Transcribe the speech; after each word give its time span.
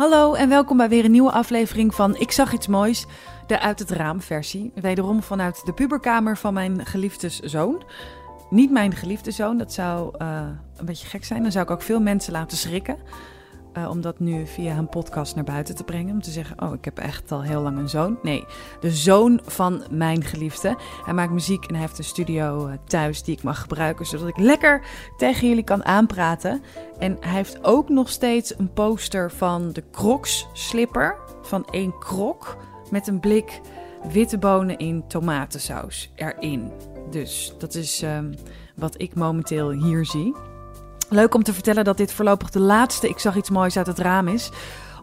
Hallo 0.00 0.34
en 0.34 0.48
welkom 0.48 0.76
bij 0.76 0.88
weer 0.88 1.04
een 1.04 1.10
nieuwe 1.10 1.30
aflevering 1.30 1.94
van 1.94 2.16
Ik 2.16 2.30
zag 2.30 2.52
iets 2.52 2.66
moois, 2.66 3.06
de 3.46 3.60
uit 3.60 3.78
het 3.78 3.90
raam 3.90 4.20
versie. 4.20 4.72
Wederom 4.74 5.22
vanuit 5.22 5.62
de 5.64 5.72
puberkamer 5.72 6.36
van 6.36 6.54
mijn 6.54 6.86
geliefde 6.86 7.28
zoon. 7.42 7.82
Niet 8.50 8.70
mijn 8.70 8.94
geliefde 8.94 9.30
zoon, 9.30 9.58
dat 9.58 9.72
zou 9.72 10.14
uh, 10.22 10.46
een 10.76 10.84
beetje 10.84 11.06
gek 11.06 11.24
zijn. 11.24 11.42
Dan 11.42 11.52
zou 11.52 11.64
ik 11.64 11.70
ook 11.70 11.82
veel 11.82 12.00
mensen 12.00 12.32
laten 12.32 12.56
schrikken. 12.58 12.96
Uh, 13.78 13.90
om 13.90 14.00
dat 14.00 14.18
nu 14.18 14.46
via 14.46 14.76
een 14.76 14.88
podcast 14.88 15.34
naar 15.34 15.44
buiten 15.44 15.74
te 15.74 15.84
brengen. 15.84 16.14
Om 16.14 16.22
te 16.22 16.30
zeggen, 16.30 16.62
oh, 16.62 16.74
ik 16.74 16.84
heb 16.84 16.98
echt 16.98 17.32
al 17.32 17.42
heel 17.42 17.60
lang 17.60 17.78
een 17.78 17.88
zoon. 17.88 18.18
Nee, 18.22 18.44
de 18.80 18.90
zoon 18.90 19.40
van 19.44 19.82
mijn 19.90 20.24
geliefde. 20.24 20.76
Hij 21.04 21.14
maakt 21.14 21.32
muziek 21.32 21.64
en 21.64 21.74
hij 21.74 21.82
heeft 21.82 21.98
een 21.98 22.04
studio 22.04 22.66
uh, 22.66 22.74
thuis 22.86 23.22
die 23.22 23.36
ik 23.36 23.42
mag 23.42 23.60
gebruiken. 23.60 24.06
Zodat 24.06 24.28
ik 24.28 24.36
lekker 24.36 24.86
tegen 25.16 25.48
jullie 25.48 25.64
kan 25.64 25.84
aanpraten. 25.84 26.62
En 26.98 27.16
hij 27.20 27.34
heeft 27.34 27.64
ook 27.64 27.88
nog 27.88 28.08
steeds 28.08 28.58
een 28.58 28.72
poster 28.72 29.30
van 29.30 29.72
de 29.72 29.84
Crocs 29.90 30.48
slipper. 30.52 31.16
Van 31.42 31.64
één 31.64 31.98
krok. 31.98 32.56
Met 32.90 33.06
een 33.06 33.20
blik 33.20 33.60
witte 34.12 34.38
bonen 34.38 34.78
in 34.78 35.04
tomatensaus 35.08 36.10
erin. 36.14 36.72
Dus 37.10 37.54
dat 37.58 37.74
is 37.74 38.02
um, 38.02 38.34
wat 38.76 39.00
ik 39.00 39.14
momenteel 39.14 39.70
hier 39.70 40.06
zie. 40.06 40.49
Leuk 41.10 41.34
om 41.34 41.42
te 41.42 41.52
vertellen 41.52 41.84
dat 41.84 41.96
dit 41.96 42.12
voorlopig 42.12 42.50
de 42.50 42.60
laatste 42.60 43.08
Ik 43.08 43.18
zag 43.18 43.36
iets 43.36 43.50
moois 43.50 43.76
uit 43.76 43.86
het 43.86 43.98
raam 43.98 44.28
is. 44.28 44.50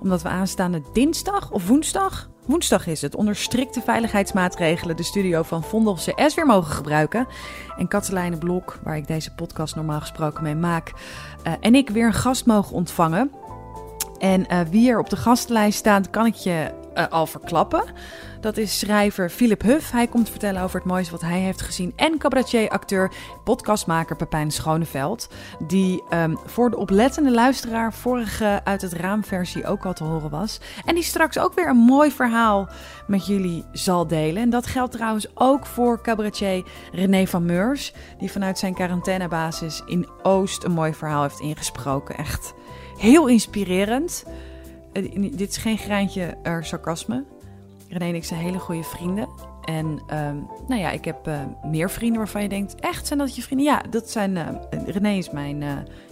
Omdat 0.01 0.21
we 0.21 0.29
aanstaande 0.29 0.81
dinsdag 0.93 1.51
of 1.51 1.67
woensdag, 1.67 2.29
woensdag 2.45 2.87
is 2.87 3.01
het, 3.01 3.15
onder 3.15 3.35
strikte 3.35 3.81
veiligheidsmaatregelen 3.81 4.95
de 4.95 5.03
studio 5.03 5.43
van 5.43 5.63
Vondel 5.63 5.93
CS 5.93 6.35
weer 6.35 6.45
mogen 6.45 6.73
gebruiken. 6.73 7.27
En 7.77 7.87
Katelijne 7.87 8.37
Blok, 8.37 8.79
waar 8.83 8.97
ik 8.97 9.07
deze 9.07 9.33
podcast 9.33 9.75
normaal 9.75 9.99
gesproken 9.99 10.43
mee 10.43 10.55
maak, 10.55 10.93
uh, 11.47 11.53
en 11.59 11.75
ik 11.75 11.89
weer 11.89 12.05
een 12.05 12.13
gast 12.13 12.45
mogen 12.45 12.75
ontvangen. 12.75 13.31
En 14.17 14.45
uh, 14.51 14.59
wie 14.69 14.89
er 14.89 14.99
op 14.99 15.09
de 15.09 15.15
gastenlijst 15.15 15.77
staat, 15.77 16.09
kan 16.09 16.25
ik 16.25 16.35
je 16.35 16.71
uh, 16.97 17.07
al 17.09 17.25
verklappen. 17.25 17.83
Dat 18.41 18.57
is 18.57 18.79
schrijver 18.79 19.29
Philip 19.29 19.61
Huff. 19.61 19.91
Hij 19.91 20.07
komt 20.07 20.29
vertellen 20.29 20.61
over 20.61 20.79
het 20.79 20.87
mooiste 20.87 21.11
wat 21.11 21.21
hij 21.21 21.39
heeft 21.39 21.61
gezien. 21.61 21.93
En 21.95 22.17
cabaretier-acteur, 22.17 23.11
podcastmaker 23.43 24.15
Pepijn 24.15 24.51
Schoneveld. 24.51 25.29
Die 25.67 26.03
um, 26.13 26.37
voor 26.45 26.69
de 26.69 26.77
oplettende 26.77 27.31
luisteraar 27.31 27.93
vorige 27.93 28.61
uit 28.63 28.81
het 28.81 28.93
raamversie 28.93 29.67
ook 29.67 29.85
al 29.85 29.93
te 29.93 30.03
horen 30.03 30.29
was. 30.29 30.59
En 30.85 30.95
die 30.95 31.03
straks 31.03 31.39
ook 31.39 31.53
weer 31.53 31.69
een 31.69 31.77
mooi 31.77 32.11
verhaal 32.11 32.69
met 33.07 33.25
jullie 33.25 33.65
zal 33.71 34.07
delen. 34.07 34.41
En 34.41 34.49
dat 34.49 34.67
geldt 34.67 34.91
trouwens 34.91 35.27
ook 35.33 35.65
voor 35.65 36.01
cabaretier 36.01 36.63
René 36.91 37.27
van 37.27 37.45
Meurs. 37.45 37.93
Die 38.17 38.31
vanuit 38.31 38.57
zijn 38.57 38.73
quarantainebasis 38.73 39.81
in 39.85 40.09
Oost 40.23 40.63
een 40.63 40.71
mooi 40.71 40.93
verhaal 40.93 41.21
heeft 41.21 41.39
ingesproken. 41.39 42.17
Echt 42.17 42.53
heel 42.97 43.27
inspirerend. 43.27 44.23
Uh, 44.97 45.31
dit 45.37 45.49
is 45.49 45.57
geen 45.57 45.77
graantje 45.77 46.37
uh, 46.43 46.57
sarcasme. 46.61 47.23
René 47.89 48.05
en 48.05 48.15
ik 48.15 48.23
zijn 48.23 48.39
hele 48.39 48.59
goede 48.59 48.83
vrienden. 48.83 49.29
En 49.63 49.85
um, 49.85 50.47
nou 50.67 50.81
ja, 50.81 50.89
ik 50.91 51.05
heb 51.05 51.27
uh, 51.27 51.39
meer 51.63 51.89
vrienden 51.89 52.17
waarvan 52.17 52.41
je 52.41 52.49
denkt, 52.49 52.75
echt 52.75 53.07
zijn 53.07 53.19
dat 53.19 53.35
je 53.35 53.41
vrienden? 53.41 53.67
Ja, 53.67 53.81
dat 53.89 54.09
zijn, 54.09 54.35
uh, 54.35 54.47
René 54.85 55.09
is 55.09 55.29
mijn, 55.29 55.61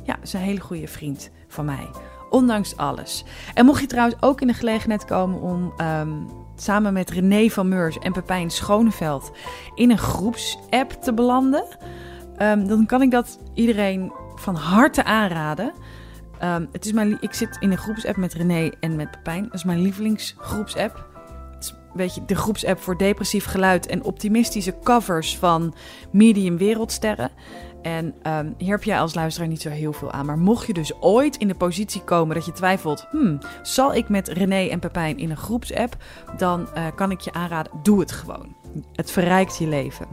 ja, 0.04 0.18
is 0.22 0.34
een 0.34 0.40
hele 0.40 0.60
goede 0.60 0.88
vriend 0.88 1.30
van 1.48 1.66
mij. 1.66 1.90
Ondanks 2.30 2.78
alles. 2.78 3.24
En 3.54 3.66
mocht 3.66 3.82
je 3.82 3.88
trouwens 3.88 4.22
ook 4.22 4.42
in 4.42 4.48
de 4.48 4.54
gelegenheid 4.54 5.06
komen 5.06 5.42
om 5.42 5.74
um, 5.82 6.28
samen 6.56 6.94
met 6.94 7.10
René 7.10 7.50
van 7.50 7.68
Meurs 7.68 7.98
en 8.00 8.12
Pepijn 8.12 8.50
Schoneveld 8.50 9.32
in 9.76 9.92
een 9.92 9.98
groepsapp 9.98 10.92
te 10.92 11.14
belanden, 11.14 11.66
um, 12.42 12.68
dan 12.68 12.86
kan 12.86 13.02
ik 13.02 13.12
dat 13.12 13.40
iedereen 13.54 14.12
van 14.36 14.56
harte 14.56 15.04
aanraden. 15.04 15.74
Um, 16.44 16.68
het 16.72 16.86
is 16.86 16.92
mijn, 16.92 17.18
ik 17.20 17.34
zit 17.34 17.58
in 17.60 17.72
een 17.72 17.78
groepsapp 17.78 18.18
met 18.18 18.34
René 18.34 18.72
en 18.80 18.96
met 18.96 19.12
Pepijn. 19.12 19.44
Dat 19.44 19.54
is 19.54 19.64
mijn 19.64 19.82
lievelingsgroepsapp 19.82 21.14
weet 21.96 22.16
je, 22.16 22.26
de 22.26 22.36
groepsapp 22.36 22.80
voor 22.80 22.98
depressief 22.98 23.46
geluid 23.46 23.86
en 23.88 24.04
optimistische 24.04 24.76
covers 24.84 25.38
van 25.38 25.76
medium 26.12 26.58
wereldsterren. 26.58 27.32
En 27.82 28.16
um, 28.28 28.54
hier 28.58 28.72
heb 28.72 28.84
jij 28.84 29.00
als 29.00 29.14
luisteraar 29.14 29.48
niet 29.48 29.62
zo 29.62 29.70
heel 29.70 29.94
veel 29.94 30.12
aan. 30.12 30.26
Maar 30.26 30.38
mocht 30.38 30.68
je 30.68 30.74
dus 30.74 31.02
ooit 31.02 31.38
in 31.38 31.48
de 31.48 31.56
positie 31.56 32.04
komen 32.04 32.36
dat 32.36 32.46
je 32.46 32.52
twijfelt: 32.52 33.08
hmm, 33.12 33.40
zal 33.62 33.94
ik 33.94 34.10
met 34.10 34.28
René 34.28 34.68
en 34.68 34.80
Pepijn 34.80 35.18
in 35.18 35.30
een 35.30 35.38
groepsapp? 35.38 35.98
Dan 36.38 36.68
uh, 36.78 36.86
kan 36.96 37.12
ik 37.12 37.20
je 37.20 37.34
aanraden: 37.34 37.72
doe 37.84 38.00
het 38.00 38.12
gewoon. 38.12 38.56
Het 38.94 39.12
verrijkt 39.12 39.58
je 39.58 39.68
leven. 39.68 40.08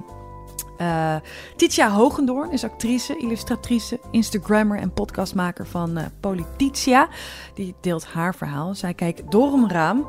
Uh, 0.80 1.16
Titia 1.56 1.90
Hogendoorn 1.90 2.52
is 2.52 2.64
actrice, 2.64 3.16
illustratrice, 3.16 4.00
Instagrammer 4.10 4.78
en 4.78 4.92
podcastmaker 4.92 5.66
van 5.66 5.98
uh, 5.98 6.04
Polititia. 6.20 7.08
Die 7.54 7.74
deelt 7.80 8.04
haar 8.06 8.34
verhaal. 8.34 8.74
Zij 8.74 8.94
kijkt 8.94 9.30
door 9.30 9.52
een 9.52 9.70
raam. 9.70 10.06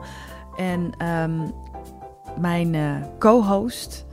En 0.55 1.07
um, 1.07 1.53
mijn 2.39 2.73
uh, 2.73 2.95
co-host, 3.19 4.05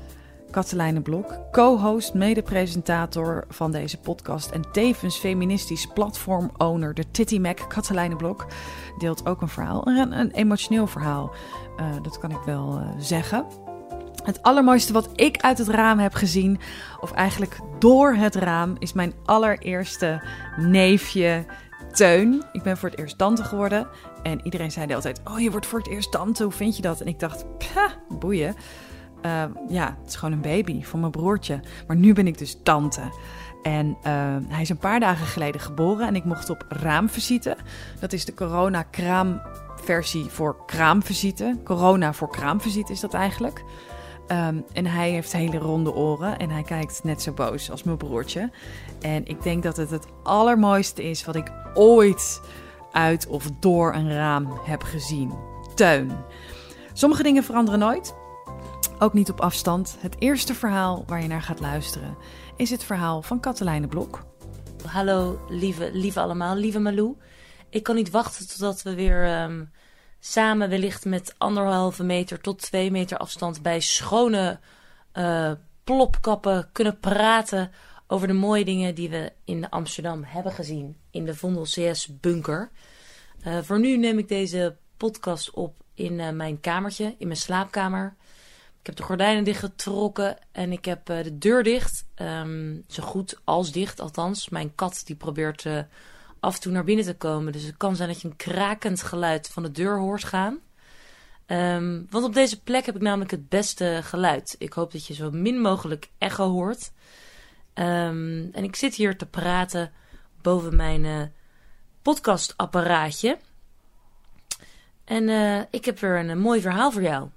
Katelijne 0.50 1.00
Blok, 1.00 1.38
co-host, 1.53 2.15
mede-presentator 2.15 3.44
van 3.49 3.71
deze 3.71 3.99
podcast 3.99 4.50
en 4.50 4.72
tevens 4.72 5.17
feministisch 5.17 5.87
platform-owner, 5.87 6.94
de 6.94 7.11
Titty 7.11 7.38
Mac, 7.38 7.59
Katelijne 7.69 8.17
Blok, 8.17 8.47
deelt 8.99 9.27
ook 9.27 9.43
een 9.43 9.49
verhaal. 9.49 9.87
Een, 9.87 10.19
een 10.19 10.31
emotioneel 10.31 10.87
verhaal, 10.87 11.31
dat 12.03 12.19
kan 12.19 12.31
ik 12.31 12.43
wel 12.44 12.81
zeggen. 12.99 13.47
Het 14.25 14.42
allermooiste 14.42 14.92
wat 14.92 15.08
ik 15.14 15.36
uit 15.36 15.58
het 15.58 15.69
raam 15.69 15.98
heb 15.98 16.14
gezien, 16.14 16.60
of 17.00 17.12
eigenlijk 17.12 17.58
door 17.78 18.14
het 18.14 18.34
raam, 18.34 18.76
is 18.78 18.92
mijn 18.92 19.14
allereerste 19.25 20.22
neefje 20.56 21.44
Teun. 21.92 22.44
Ik 22.53 22.62
ben 22.62 22.76
voor 22.76 22.88
het 22.88 22.98
eerst 22.98 23.19
tante 23.19 23.44
geworden. 23.44 23.86
En 24.22 24.41
iedereen 24.44 24.70
zei 24.70 24.86
de 24.86 24.92
hele 24.92 25.04
tijd: 25.04 25.20
Oh, 25.25 25.41
je 25.41 25.50
wordt 25.50 25.66
voor 25.66 25.78
het 25.78 25.88
eerst 25.88 26.12
tante. 26.12 26.42
Hoe 26.42 26.53
vind 26.53 26.76
je 26.76 26.82
dat? 26.82 27.00
En 27.00 27.06
ik 27.06 27.19
dacht: 27.19 27.44
boeien. 28.08 28.54
Uh, 29.26 29.42
ja, 29.69 29.97
het 30.00 30.08
is 30.08 30.14
gewoon 30.14 30.34
een 30.34 30.41
baby 30.41 30.82
van 30.84 31.00
mijn 31.00 31.12
broertje. 31.12 31.60
Maar 31.87 31.97
nu 31.97 32.12
ben 32.12 32.26
ik 32.26 32.38
dus 32.38 32.56
tante. 32.62 33.00
En 33.62 33.87
uh, 33.87 34.37
hij 34.48 34.60
is 34.60 34.69
een 34.69 34.78
paar 34.78 35.00
dagen 35.00 35.26
geleden 35.26 35.60
geboren 35.60 36.06
en 36.06 36.16
ik 36.16 36.25
mocht 36.25 36.50
op 36.50 36.64
raamvisite. 36.69 37.56
Dat 38.00 38.12
is 38.12 38.25
de 38.25 38.34
corona-kraamversie 38.34 40.25
voor 40.25 40.56
kraamvisite. 40.66 41.56
Corona 41.64 42.12
voor 42.12 42.31
kraamvisite 42.31 42.92
is 42.92 43.00
dat 43.00 43.14
eigenlijk. 43.14 43.64
Um, 44.32 44.64
en 44.72 44.86
hij 44.86 45.10
heeft 45.10 45.32
hele 45.32 45.58
ronde 45.58 45.94
oren 45.94 46.38
en 46.38 46.50
hij 46.50 46.62
kijkt 46.62 47.04
net 47.04 47.22
zo 47.22 47.32
boos 47.32 47.70
als 47.70 47.82
mijn 47.82 47.96
broertje. 47.96 48.50
En 49.00 49.26
ik 49.26 49.42
denk 49.42 49.62
dat 49.62 49.76
het 49.76 49.91
het 49.91 50.06
allermooiste 50.22 51.02
is 51.02 51.24
wat 51.24 51.36
ik 51.36 51.52
ooit 51.74 52.40
uit 52.92 53.26
of 53.26 53.50
door 53.60 53.94
een 53.94 54.12
raam 54.12 54.58
heb 54.64 54.82
gezien. 54.82 55.32
Teun. 55.74 56.10
Sommige 56.92 57.22
dingen 57.22 57.44
veranderen 57.44 57.80
nooit. 57.80 58.14
Ook 58.98 59.12
niet 59.12 59.30
op 59.30 59.40
afstand. 59.40 59.96
Het 60.00 60.16
eerste 60.19 60.54
verhaal 60.54 61.04
waar 61.06 61.22
je 61.22 61.28
naar 61.28 61.42
gaat 61.42 61.60
luisteren 61.60 62.16
is 62.56 62.70
het 62.70 62.84
verhaal 62.84 63.22
van 63.22 63.40
Katelijne 63.40 63.86
Blok. 63.86 64.22
Hallo 64.86 65.40
lieve, 65.48 65.90
lieve 65.92 66.20
allemaal, 66.20 66.56
lieve 66.56 66.78
Malou. 66.78 67.16
Ik 67.70 67.82
kan 67.82 67.94
niet 67.94 68.10
wachten 68.10 68.48
totdat 68.48 68.82
we 68.82 68.94
weer 68.94 69.42
um, 69.42 69.70
samen 70.20 70.69
wellicht 70.69 71.04
met 71.04 71.34
anderhalve 71.38 72.04
meter 72.04 72.41
tot 72.41 72.60
twee 72.60 72.91
meter 72.91 73.19
afstand 73.19 73.62
bij 73.62 73.81
schone 73.81 74.58
uh, 75.14 75.53
plopkappen 75.84 76.69
kunnen 76.72 76.98
praten 76.98 77.70
over 78.06 78.26
de 78.26 78.32
mooie 78.32 78.64
dingen 78.64 78.94
die 78.94 79.08
we 79.08 79.32
in 79.44 79.69
Amsterdam 79.69 80.25
hebben 80.25 80.53
gezien 80.53 80.97
in 81.10 81.25
de 81.25 81.34
Vondel 81.34 81.62
CS 81.62 82.08
bunker. 82.20 82.70
Uh, 83.47 83.58
voor 83.62 83.81
nu 83.81 83.97
neem 83.97 84.19
ik 84.19 84.28
deze 84.28 84.76
podcast 84.97 85.50
op 85.50 85.75
in 85.94 86.12
uh, 86.12 86.31
mijn 86.31 86.60
kamertje, 86.60 87.14
in 87.19 87.26
mijn 87.26 87.38
slaapkamer. 87.38 88.14
Ik 88.81 88.87
heb 88.87 88.97
de 88.97 89.02
gordijnen 89.02 89.44
dichtgetrokken 89.44 90.37
en 90.52 90.72
ik 90.72 90.84
heb 90.84 91.06
de 91.06 91.38
deur 91.38 91.62
dicht. 91.62 92.04
Um, 92.16 92.84
zo 92.88 93.02
goed 93.02 93.41
als 93.44 93.72
dicht, 93.72 94.00
althans. 94.00 94.48
Mijn 94.48 94.75
kat 94.75 95.02
die 95.04 95.16
probeert 95.16 95.66
af 96.40 96.54
en 96.54 96.60
toe 96.60 96.72
naar 96.72 96.84
binnen 96.84 97.04
te 97.04 97.16
komen. 97.16 97.52
Dus 97.52 97.62
het 97.62 97.76
kan 97.76 97.96
zijn 97.96 98.08
dat 98.08 98.20
je 98.20 98.28
een 98.28 98.37
krakend 98.37 99.02
geluid 99.02 99.48
van 99.48 99.62
de 99.62 99.70
deur 99.70 99.98
hoort 99.98 100.25
gaan. 100.25 100.58
Um, 101.46 102.06
want 102.10 102.25
op 102.25 102.34
deze 102.34 102.62
plek 102.62 102.87
heb 102.87 102.94
ik 102.94 103.02
namelijk 103.02 103.31
het 103.31 103.48
beste 103.48 104.00
geluid. 104.02 104.56
Ik 104.58 104.72
hoop 104.72 104.92
dat 104.92 105.06
je 105.06 105.14
zo 105.14 105.31
min 105.31 105.60
mogelijk 105.60 106.10
echo 106.19 106.50
hoort. 106.50 106.92
Um, 107.75 108.50
en 108.52 108.64
ik 108.64 108.76
zit 108.76 108.94
hier 108.94 109.16
te 109.16 109.26
praten 109.26 109.92
boven 110.42 110.76
mijn 110.76 111.04
uh, 111.04 111.22
podcastapparaatje. 112.02 113.38
En 115.04 115.28
uh, 115.28 115.60
ik 115.70 115.84
heb 115.84 115.98
weer 115.98 116.19
een, 116.19 116.28
een, 116.28 116.38
mooi 116.38 116.60
verhaal 116.60 116.93
voor 116.93 117.02
jou. 117.02 117.28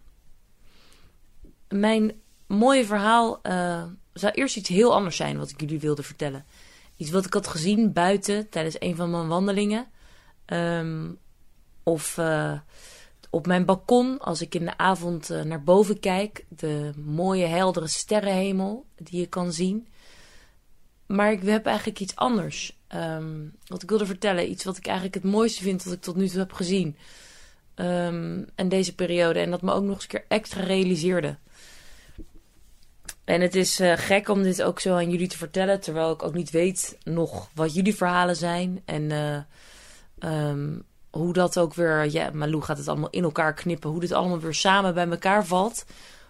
Mijn 1.68 2.22
mooie 2.48 2.86
verhaal 2.86 3.40
zou 4.14 4.34
eerst 4.34 4.58
iets 4.58 4.70
heel 4.70 4.94
anders 4.94 5.16
zijn 5.16 5.38
wat 5.38 5.50
ik 5.50 5.60
jullie 5.60 5.80
wilde 5.80 6.04
vertellen. 6.04 6.46
Iets 6.96 7.12
wat 7.12 7.26
ik 7.26 7.34
had 7.34 7.48
gezien 7.48 7.94
buiten 7.94 8.50
tijdens 8.50 8.76
een 8.80 8.96
van 8.96 9.12
mijn 9.12 9.28
wandelingen. 9.28 9.88
Um, 10.46 11.18
of 11.84 12.20
op 13.30 13.48
mijn 13.48 13.66
balkon, 13.66 14.20
als 14.20 14.42
ik 14.42 14.56
in 14.56 14.66
de 14.66 14.78
avond 14.78 15.30
naar 15.44 15.64
boven 15.64 16.00
kijk. 16.00 16.46
De 16.50 16.92
mooie 17.06 17.46
heldere 17.46 17.88
sterrenhemel 17.88 18.86
die 18.96 19.20
je 19.20 19.28
kan 19.28 19.54
zien. 19.54 19.88
Maar 21.06 21.32
ik 21.32 21.44
heb 21.44 21.66
eigenlijk 21.66 22.00
iets 22.00 22.16
anders. 22.16 22.82
ehm, 22.88 23.48
wat 23.66 23.84
ik 23.84 23.90
wilde 23.90 24.06
vertellen. 24.06 24.50
Iets 24.50 24.64
wat 24.64 24.78
ik 24.78 24.86
eigenlijk 24.86 25.16
het 25.16 25.24
mooiste 25.24 25.64
vind 25.64 25.84
wat 25.84 25.94
ik 25.94 26.02
tot 26.02 26.16
nu 26.16 26.28
toe 26.28 26.40
heb 26.40 26.54
gezien. 26.54 26.98
Um, 27.76 28.46
en 28.56 28.70
deze 28.70 28.96
periode. 28.96 29.40
En 29.40 29.52
dat 29.52 29.62
me 29.62 29.72
ook 29.72 29.84
nog 29.84 29.94
eens 29.94 30.04
een 30.04 30.10
keer 30.10 30.26
extra 30.28 30.64
realiseerde. 30.64 31.38
En 33.26 33.42
het 33.42 33.56
is 33.56 33.80
uh, 33.80 33.94
gek 33.96 34.30
om 34.30 34.44
dit 34.44 34.64
ook 34.64 34.80
zo 34.80 34.94
aan 34.94 35.10
jullie 35.10 35.28
te 35.28 35.38
vertellen. 35.38 35.80
Terwijl 35.80 36.12
ik 36.12 36.24
ook 36.24 36.34
niet 36.34 36.52
weet 36.52 36.98
nog 37.04 37.50
wat 37.54 37.74
jullie 37.74 37.96
verhalen 37.96 38.36
zijn. 38.36 38.82
En 38.86 39.10
uh, 39.10 40.48
um, 40.50 40.84
hoe 41.10 41.34
dat 41.34 41.60
ook 41.60 41.74
weer. 41.74 42.12
Ja, 42.12 42.30
Malou 42.34 42.62
gaat 42.62 42.78
het 42.78 42.88
allemaal 42.88 43.10
in 43.10 43.24
elkaar 43.24 43.54
knippen. 43.54 43.90
Hoe 43.90 44.00
dit 44.00 44.12
allemaal 44.12 44.40
weer 44.40 44.54
samen 44.54 44.94
bij 44.94 45.08
elkaar 45.10 45.46
valt. 45.46 45.86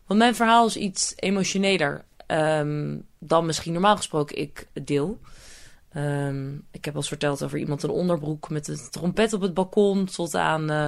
Want 0.06 0.20
mijn 0.20 0.36
verhaal 0.36 0.66
is 0.66 0.76
iets 0.76 1.14
emotioneler. 1.16 2.06
Um, 2.28 3.06
dan 3.20 3.46
misschien 3.46 3.74
normaal 3.74 3.96
gesproken 3.96 4.38
ik 4.38 4.68
deel. 4.74 5.20
Um, 5.96 6.66
ik 6.72 6.86
heb 6.86 6.96
al 6.96 7.02
verteld 7.02 7.44
over 7.44 7.58
iemand 7.58 7.84
in 7.84 7.90
onderbroek 7.90 8.50
met 8.50 8.68
een 8.68 8.80
trompet 8.92 9.34
op 9.34 9.42
het 9.42 9.54
balkon. 9.54 10.06
Tot 10.06 10.36
aan 10.36 10.72
uh, 10.72 10.88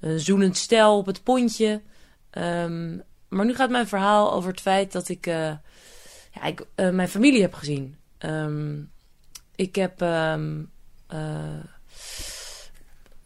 een 0.00 0.20
zoenend 0.20 0.56
stel 0.56 0.98
op 0.98 1.06
het 1.06 1.22
pontje. 1.22 1.82
Um, 2.30 3.02
maar 3.28 3.44
nu 3.44 3.54
gaat 3.54 3.70
mijn 3.70 3.88
verhaal 3.88 4.32
over 4.32 4.50
het 4.50 4.60
feit 4.60 4.92
dat 4.92 5.08
ik, 5.08 5.26
uh, 5.26 5.52
ja, 6.32 6.42
ik 6.44 6.60
uh, 6.76 6.90
mijn 6.90 7.08
familie 7.08 7.40
heb 7.40 7.54
gezien. 7.54 7.96
Um, 8.18 8.90
ik 9.54 9.74
heb. 9.74 10.00
Um, 10.00 10.70
uh, 11.14 11.62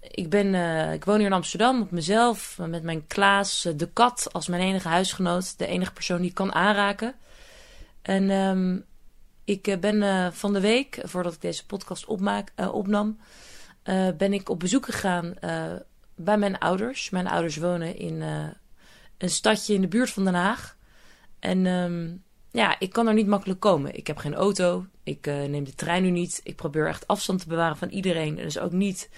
ik, 0.00 0.30
ben, 0.30 0.54
ik 0.92 1.04
woon 1.04 1.16
hier 1.16 1.26
in 1.26 1.32
Amsterdam 1.32 1.80
op 1.80 1.90
mezelf. 1.90 2.58
Met 2.58 2.82
mijn 2.82 3.06
Klaas, 3.06 3.68
de 3.76 3.88
kat, 3.92 4.28
als 4.32 4.48
mijn 4.48 4.62
enige 4.62 4.88
huisgenoot. 4.88 5.58
De 5.58 5.66
enige 5.66 5.92
persoon 5.92 6.18
die 6.18 6.28
ik 6.28 6.34
kan 6.34 6.54
aanraken. 6.54 7.14
En 8.02 8.30
um, 8.30 8.84
ik 9.44 9.76
ben 9.80 10.32
van 10.32 10.52
de 10.52 10.60
week, 10.60 10.98
voordat 11.02 11.34
ik 11.34 11.40
deze 11.40 11.66
podcast 11.66 12.04
opmaak, 12.04 12.52
opnam. 12.72 13.18
ben 14.16 14.32
ik 14.32 14.48
op 14.48 14.60
bezoek 14.60 14.84
gegaan 14.84 15.34
bij 16.14 16.38
mijn 16.38 16.58
ouders. 16.58 17.10
Mijn 17.10 17.28
ouders 17.28 17.56
wonen 17.56 17.96
in 17.96 18.22
een 19.22 19.30
stadje 19.30 19.74
in 19.74 19.80
de 19.80 19.88
buurt 19.88 20.10
van 20.10 20.24
Den 20.24 20.34
Haag. 20.34 20.76
En 21.38 21.66
um, 21.66 22.22
ja, 22.50 22.78
ik 22.78 22.92
kan 22.92 23.06
er 23.06 23.14
niet 23.14 23.26
makkelijk 23.26 23.60
komen. 23.60 23.96
Ik 23.96 24.06
heb 24.06 24.16
geen 24.16 24.34
auto. 24.34 24.86
Ik 25.02 25.26
uh, 25.26 25.44
neem 25.44 25.64
de 25.64 25.74
trein 25.74 26.02
nu 26.02 26.10
niet. 26.10 26.40
Ik 26.42 26.56
probeer 26.56 26.88
echt 26.88 27.06
afstand 27.06 27.40
te 27.40 27.48
bewaren 27.48 27.76
van 27.76 27.88
iedereen. 27.88 28.38
En 28.38 28.44
dus 28.44 28.58
ook 28.58 28.72
niet 28.72 29.10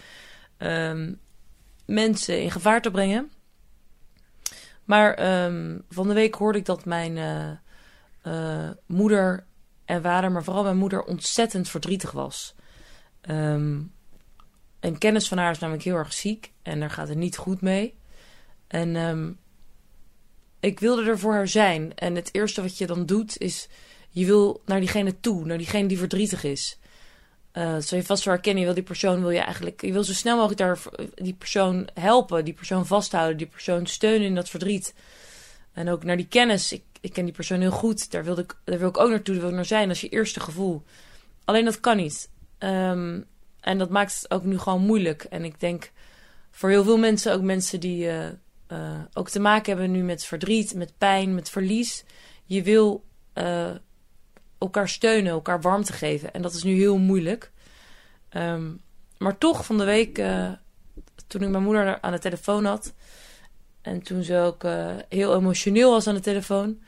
um, 0.59 1.21
mensen 1.87 2.43
in 2.43 2.51
gevaar 2.51 2.83
te 2.83 2.91
brengen. 2.91 3.31
Maar 4.85 5.45
um, 5.45 5.85
van 5.89 6.09
de 6.09 6.15
week 6.15 6.35
hoorde 6.35 6.59
ik 6.59 6.65
dat 6.65 6.85
mijn 6.85 7.17
uh, 7.17 7.51
uh, 8.35 8.71
moeder 8.87 9.47
en 9.85 10.03
vader, 10.03 10.33
maar 10.33 10.45
vooral 10.45 10.63
mijn 10.63 10.77
moeder, 10.77 11.05
ontzettend 11.05 11.69
verdrietig 11.69 12.11
was. 12.11 12.55
Um, 13.31 13.93
een 14.81 14.99
kennis 14.99 15.29
van 15.29 15.39
haar 15.39 15.51
is 15.51 15.59
namelijk 15.59 15.85
heel 15.85 15.97
erg 15.97 16.13
ziek 16.13 16.53
en 16.63 16.81
daar 16.81 16.91
gaat 16.91 17.09
het 17.09 17.19
niet 17.19 17.37
goed 17.37 17.61
mee. 17.61 17.99
En 18.67 18.97
ik 20.65 20.81
wilde 20.81 21.05
er 21.05 21.19
voor 21.19 21.33
haar 21.33 21.49
zijn. 21.49 21.93
En 21.95 22.15
het 22.15 22.29
eerste 22.33 22.63
wat 22.63 22.79
je 22.79 22.87
dan 22.87 23.07
doet 23.07 23.39
is, 23.39 23.69
je 24.11 24.27
wil 24.27 24.63
naar 24.65 24.81
diegene 24.81 25.21
toe, 25.21 25.45
naar 25.45 25.59
diegene 25.59 25.89
die 25.89 25.99
verdrietig 25.99 26.45
is. 26.45 26.79
Uh, 27.53 27.77
zou 27.79 28.01
je 28.01 28.07
vast 28.07 28.25
wel 28.25 28.35
herkennen, 28.35 28.61
je 28.61 28.67
wil 28.67 28.77
die 28.77 28.85
persoon, 28.85 29.21
wil 29.21 29.31
je 29.31 29.41
eigenlijk, 29.41 29.81
je 29.81 29.93
wil 29.93 30.05
zo 30.05 30.13
snel 30.13 30.35
mogelijk 30.37 30.59
daar 30.59 30.79
die 31.15 31.35
persoon 31.35 31.89
helpen, 31.95 32.45
die 32.45 32.55
persoon 32.55 32.87
vasthouden, 32.87 33.37
die 33.37 33.47
persoon 33.47 33.87
steunen 33.87 34.27
in 34.27 34.35
dat 34.35 34.49
verdriet. 34.49 34.95
En 35.73 35.89
ook 35.89 36.05
naar 36.05 36.17
die 36.17 36.29
kennis, 36.29 36.73
ik, 36.73 36.83
ik 37.01 37.13
ken 37.13 37.25
die 37.25 37.35
persoon 37.35 37.61
heel 37.61 37.71
goed, 37.71 38.11
daar, 38.11 38.25
wilde 38.25 38.43
ik, 38.43 38.57
daar 38.65 38.79
wil 38.79 38.89
ik 38.89 38.99
ook 38.99 39.09
naartoe, 39.09 39.35
daar 39.35 39.43
wil 39.43 39.51
ik 39.51 39.57
naar 39.57 39.65
zijn, 39.65 39.87
dat 39.87 39.97
is 39.97 40.03
je 40.03 40.09
eerste 40.09 40.41
gevoel. 40.41 40.83
Alleen 41.45 41.65
dat 41.65 41.81
kan 41.81 41.97
niet. 41.97 42.31
Um, 42.59 43.27
en 43.61 43.79
dat 43.79 43.91
maakt 43.91 44.15
het 44.23 44.31
ook 44.31 44.45
nu 44.45 44.59
gewoon 44.59 44.83
moeilijk. 44.83 45.23
En 45.23 45.45
ik 45.45 45.61
denk 45.61 45.91
voor 46.51 46.71
heel 46.71 46.85
veel 46.85 46.99
mensen, 46.99 47.33
ook 47.33 47.43
mensen 47.43 47.81
die, 47.81 48.07
uh, 48.07 48.27
uh, 48.75 48.99
ook 49.13 49.29
te 49.31 49.41
maken 49.41 49.73
hebben 49.73 49.91
nu 49.91 50.03
met 50.03 50.25
verdriet, 50.25 50.75
met 50.75 50.93
pijn, 50.99 51.35
met 51.35 51.51
verlies. 51.51 52.05
Je 52.45 52.63
wil 52.63 53.05
uh, 53.35 53.71
elkaar 54.59 54.89
steunen, 54.89 55.33
elkaar 55.33 55.61
warmte 55.61 55.93
geven. 55.93 56.33
En 56.33 56.43
dat 56.43 56.55
is 56.55 56.63
nu 56.63 56.75
heel 56.75 56.99
moeilijk. 56.99 57.51
Um, 58.37 58.81
maar 59.19 59.39
toch 59.39 59.65
van 59.65 59.79
de 59.79 59.85
week, 59.85 60.19
uh, 60.19 60.53
toen 61.27 61.43
ik 61.43 61.49
mijn 61.49 61.63
moeder 61.63 62.01
aan 62.01 62.13
de 62.13 62.19
telefoon 62.19 62.65
had. 62.65 62.93
En 63.83 64.03
toen 64.03 64.23
ze 64.23 64.39
ook 64.39 64.63
heel 65.09 65.35
emotioneel 65.35 65.91
was 65.91 66.07
aan 66.07 66.15
de 66.15 66.21
telefoon. 66.21 66.79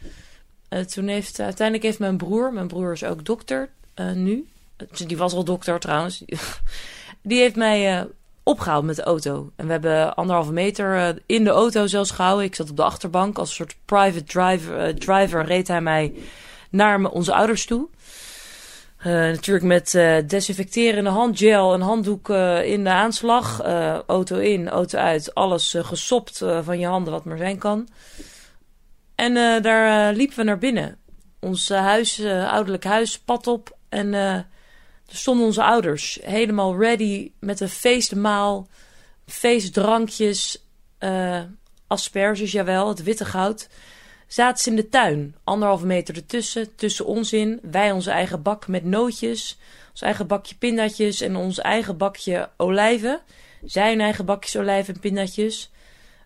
toen 0.86 1.06
heeft 1.06 1.40
uiteindelijk 1.40 1.86
heeft 1.86 1.98
mijn 1.98 2.16
broer, 2.16 2.52
mijn 2.52 2.68
broer 2.68 2.92
is 2.92 3.04
ook 3.04 3.24
dokter 3.24 3.70
nu. 4.14 4.48
Die 5.06 5.16
was 5.16 5.32
al 5.32 5.44
dokter 5.44 5.80
trouwens. 5.80 6.24
Die 7.22 7.38
heeft 7.38 7.56
mij 7.56 8.08
opgehaald 8.46 8.84
met 8.84 8.96
de 8.96 9.02
auto. 9.02 9.50
En 9.56 9.66
we 9.66 9.72
hebben 9.72 10.14
anderhalve 10.14 10.52
meter 10.52 10.96
uh, 10.96 11.08
in 11.26 11.44
de 11.44 11.50
auto 11.50 11.86
zelfs 11.86 12.10
gehouden. 12.10 12.44
Ik 12.44 12.54
zat 12.54 12.70
op 12.70 12.76
de 12.76 12.82
achterbank 12.82 13.38
als 13.38 13.54
soort 13.54 13.76
private 13.84 14.24
driver. 14.24 14.88
Uh, 14.88 14.94
driver 14.94 15.44
reed 15.44 15.68
hij 15.68 15.80
mij 15.80 16.14
naar 16.70 17.04
onze 17.04 17.34
ouders 17.34 17.66
toe. 17.66 17.88
Uh, 18.98 19.04
natuurlijk 19.06 19.64
met 19.64 19.90
desinfecterende 20.28 21.10
handgel 21.10 21.74
en 21.74 21.80
handdoek 21.80 22.28
in 22.64 22.84
de 22.84 22.90
aanslag. 22.90 23.62
auto 24.06 24.36
in, 24.38 24.68
auto 24.68 24.98
uit. 24.98 25.34
Alles 25.34 25.76
gesopt 25.78 26.38
van 26.62 26.78
je 26.78 26.86
handen 26.86 27.12
wat 27.12 27.24
maar 27.24 27.38
zijn 27.38 27.58
kan. 27.58 27.88
En 29.14 29.62
daar 29.62 30.12
liepen 30.14 30.36
we 30.36 30.42
naar 30.42 30.58
binnen. 30.58 30.98
Ons 31.40 31.68
huis, 31.68 32.24
ouderlijk 32.24 32.84
huis, 32.84 33.18
pad 33.18 33.46
op. 33.46 33.76
En 33.88 34.14
stonden 35.06 35.46
onze 35.46 35.62
ouders 35.62 36.18
helemaal 36.22 36.78
ready 36.78 37.32
met 37.38 37.60
een 37.60 37.68
feestmaal, 37.68 38.68
feestdrankjes, 39.26 40.64
uh, 41.00 41.40
asperges, 41.86 42.52
jawel, 42.52 42.88
het 42.88 43.02
witte 43.02 43.24
goud. 43.24 43.68
Zaten 44.26 44.62
ze 44.62 44.70
in 44.70 44.76
de 44.76 44.88
tuin, 44.88 45.34
anderhalve 45.44 45.86
meter 45.86 46.14
ertussen, 46.14 46.74
tussen 46.74 47.06
ons 47.06 47.32
in. 47.32 47.60
Wij 47.62 47.92
onze 47.92 48.10
eigen 48.10 48.42
bak 48.42 48.68
met 48.68 48.84
nootjes, 48.84 49.58
ons 49.90 50.00
eigen 50.02 50.26
bakje 50.26 50.54
pindatjes 50.54 51.20
en 51.20 51.36
ons 51.36 51.58
eigen 51.58 51.96
bakje 51.96 52.50
olijven. 52.56 53.20
Zij 53.64 53.90
hun 53.90 54.00
eigen 54.00 54.24
bakjes 54.24 54.56
olijven 54.56 54.94
en 54.94 55.00
pindatjes. 55.00 55.70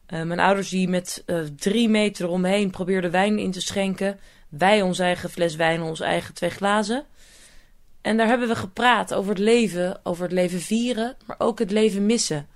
Uh, 0.09 0.23
mijn 0.23 0.41
ouders 0.41 0.69
die 0.69 0.89
met 0.89 1.23
uh, 1.27 1.41
drie 1.57 1.89
meter 1.89 2.29
omheen 2.29 2.71
probeerden 2.71 3.11
wijn 3.11 3.39
in 3.39 3.51
te 3.51 3.61
schenken. 3.61 4.21
Wij 4.49 4.83
ons 4.83 4.99
eigen 4.99 5.31
fles 5.31 5.57
wijn, 5.57 5.83
ons 5.83 6.01
eigen 6.01 6.35
twee 6.35 6.51
glazen. 6.51 7.05
En 8.01 8.17
daar 8.17 8.27
hebben 8.27 8.49
we 8.49 8.57
gepraat 8.57 9.15
over 9.15 9.31
het 9.31 9.39
leven, 9.39 10.01
over 10.03 10.23
het 10.23 10.33
leven 10.33 10.61
vieren, 10.61 11.17
maar 11.27 11.37
ook 11.39 11.59
het 11.59 11.71
leven 11.71 12.07
missen. 12.07 12.49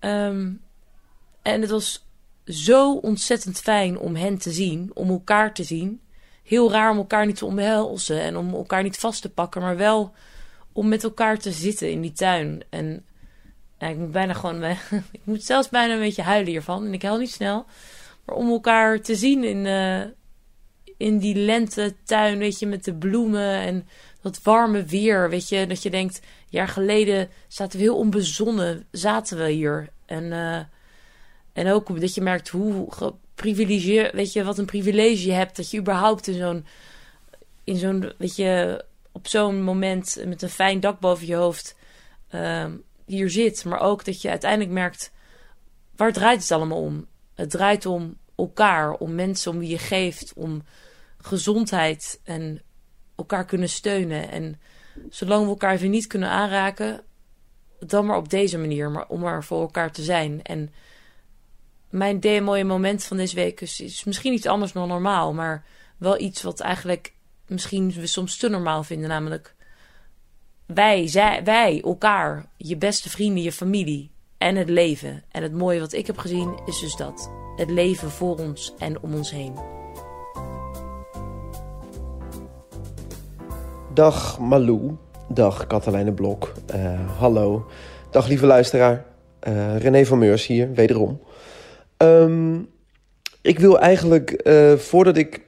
Um, 0.00 0.60
en 1.42 1.60
het 1.60 1.70
was 1.70 2.06
zo 2.46 2.94
ontzettend 2.94 3.60
fijn 3.60 3.98
om 3.98 4.14
hen 4.14 4.38
te 4.38 4.50
zien, 4.50 4.90
om 4.94 5.08
elkaar 5.08 5.54
te 5.54 5.64
zien. 5.64 6.00
Heel 6.42 6.70
raar 6.70 6.90
om 6.90 6.96
elkaar 6.96 7.26
niet 7.26 7.36
te 7.36 7.44
omhelzen 7.44 8.20
en 8.20 8.36
om 8.36 8.54
elkaar 8.54 8.82
niet 8.82 8.98
vast 8.98 9.22
te 9.22 9.30
pakken, 9.30 9.60
maar 9.60 9.76
wel 9.76 10.12
om 10.72 10.88
met 10.88 11.04
elkaar 11.04 11.38
te 11.38 11.50
zitten 11.50 11.90
in 11.90 12.00
die 12.00 12.12
tuin. 12.12 12.62
En 12.70 13.04
ik 13.78 13.96
moet 13.96 14.10
bijna 14.10 14.32
gewoon, 14.32 14.64
ik 15.12 15.20
moet 15.24 15.44
zelfs 15.44 15.68
bijna 15.68 15.94
een 15.94 16.00
beetje 16.00 16.22
huilen 16.22 16.50
hiervan. 16.50 16.86
En 16.86 16.92
ik 16.92 17.02
huil 17.02 17.18
niet 17.18 17.32
snel. 17.32 17.66
Maar 18.24 18.36
om 18.36 18.48
elkaar 18.50 19.00
te 19.00 19.14
zien 19.14 19.44
in, 19.44 19.64
uh, 19.64 20.04
in 20.96 21.18
die 21.18 21.34
lentetuin, 21.34 22.38
weet 22.38 22.58
je, 22.58 22.66
met 22.66 22.84
de 22.84 22.94
bloemen 22.94 23.58
en 23.58 23.88
dat 24.24 24.42
warme 24.42 24.84
weer, 24.84 25.30
weet 25.30 25.48
je, 25.48 25.66
dat 25.66 25.82
je 25.82 25.90
denkt, 25.90 26.20
jaar 26.48 26.68
geleden 26.68 27.28
zaten 27.48 27.78
we 27.78 27.84
heel 27.84 27.96
onbezonnen, 27.96 28.86
zaten 28.90 29.38
we 29.38 29.50
hier. 29.50 29.88
En, 30.06 30.24
uh, 30.24 30.60
en 31.52 31.72
ook 31.72 32.00
dat 32.00 32.14
je 32.14 32.20
merkt 32.20 32.48
hoe 32.48 32.92
geprivilegeerd, 32.92 34.12
weet 34.12 34.32
je, 34.32 34.44
wat 34.44 34.58
een 34.58 34.64
privilege 34.64 35.26
je 35.26 35.32
hebt, 35.32 35.56
dat 35.56 35.70
je 35.70 35.78
überhaupt 35.78 36.26
in 36.26 36.34
zo'n, 36.34 36.66
in 37.64 37.76
zo'n, 37.76 38.12
weet 38.18 38.36
je, 38.36 38.84
op 39.12 39.26
zo'n 39.26 39.62
moment 39.62 40.22
met 40.26 40.42
een 40.42 40.48
fijn 40.48 40.80
dak 40.80 41.00
boven 41.00 41.26
je 41.26 41.34
hoofd 41.34 41.76
uh, 42.34 42.66
hier 43.06 43.30
zit. 43.30 43.64
Maar 43.64 43.80
ook 43.80 44.04
dat 44.04 44.22
je 44.22 44.30
uiteindelijk 44.30 44.70
merkt, 44.70 45.12
waar 45.96 46.12
draait 46.12 46.40
het 46.40 46.52
allemaal 46.52 46.82
om? 46.82 47.06
Het 47.34 47.50
draait 47.50 47.86
om 47.86 48.16
elkaar, 48.36 48.92
om 48.92 49.14
mensen 49.14 49.50
om 49.50 49.58
wie 49.58 49.68
je 49.68 49.78
geeft, 49.78 50.32
om 50.36 50.62
gezondheid 51.18 52.20
en 52.24 52.62
elkaar 53.16 53.44
kunnen 53.44 53.68
steunen. 53.68 54.30
En 54.30 54.60
zolang 55.10 55.42
we 55.42 55.48
elkaar 55.48 55.72
even 55.72 55.90
niet 55.90 56.06
kunnen 56.06 56.28
aanraken, 56.28 57.02
dan 57.78 58.06
maar 58.06 58.16
op 58.16 58.28
deze 58.28 58.58
manier, 58.58 58.90
maar 58.90 59.08
om 59.08 59.24
er 59.24 59.44
voor 59.44 59.60
elkaar 59.60 59.92
te 59.92 60.02
zijn. 60.02 60.42
En 60.42 60.72
mijn 61.90 62.44
mooie 62.44 62.64
moment 62.64 63.04
van 63.04 63.16
deze 63.16 63.34
week 63.34 63.60
is, 63.60 63.80
is 63.80 64.04
misschien 64.04 64.32
iets 64.32 64.46
anders 64.46 64.72
dan 64.72 64.88
normaal, 64.88 65.32
maar 65.32 65.64
wel 65.96 66.20
iets 66.20 66.42
wat 66.42 66.60
eigenlijk 66.60 67.14
misschien 67.46 67.92
we 67.92 68.06
soms 68.06 68.36
te 68.36 68.48
normaal 68.48 68.82
vinden, 68.82 69.08
namelijk 69.08 69.54
wij, 70.66 71.06
zij, 71.06 71.44
wij, 71.44 71.82
elkaar, 71.82 72.46
je 72.56 72.76
beste 72.76 73.10
vrienden, 73.10 73.42
je 73.42 73.52
familie 73.52 74.10
en 74.38 74.56
het 74.56 74.68
leven. 74.68 75.24
En 75.30 75.42
het 75.42 75.52
mooie 75.52 75.80
wat 75.80 75.92
ik 75.92 76.06
heb 76.06 76.18
gezien 76.18 76.60
is 76.66 76.80
dus 76.80 76.96
dat. 76.96 77.30
Het 77.56 77.70
leven 77.70 78.10
voor 78.10 78.38
ons 78.38 78.74
en 78.78 79.00
om 79.00 79.14
ons 79.14 79.30
heen. 79.30 79.83
Dag 83.94 84.38
Malou. 84.38 84.96
Dag 85.28 85.66
Katelijne 85.66 86.12
Blok. 86.12 86.52
Uh, 86.74 87.18
hallo. 87.18 87.66
Dag 88.10 88.26
lieve 88.26 88.46
luisteraar. 88.46 89.04
Uh, 89.48 89.76
René 89.76 90.06
van 90.06 90.18
Meurs 90.18 90.46
hier, 90.46 90.72
wederom. 90.72 91.20
Um, 91.98 92.68
ik 93.42 93.58
wil 93.58 93.78
eigenlijk, 93.80 94.42
uh, 94.44 94.72
voordat 94.72 95.16
ik 95.16 95.40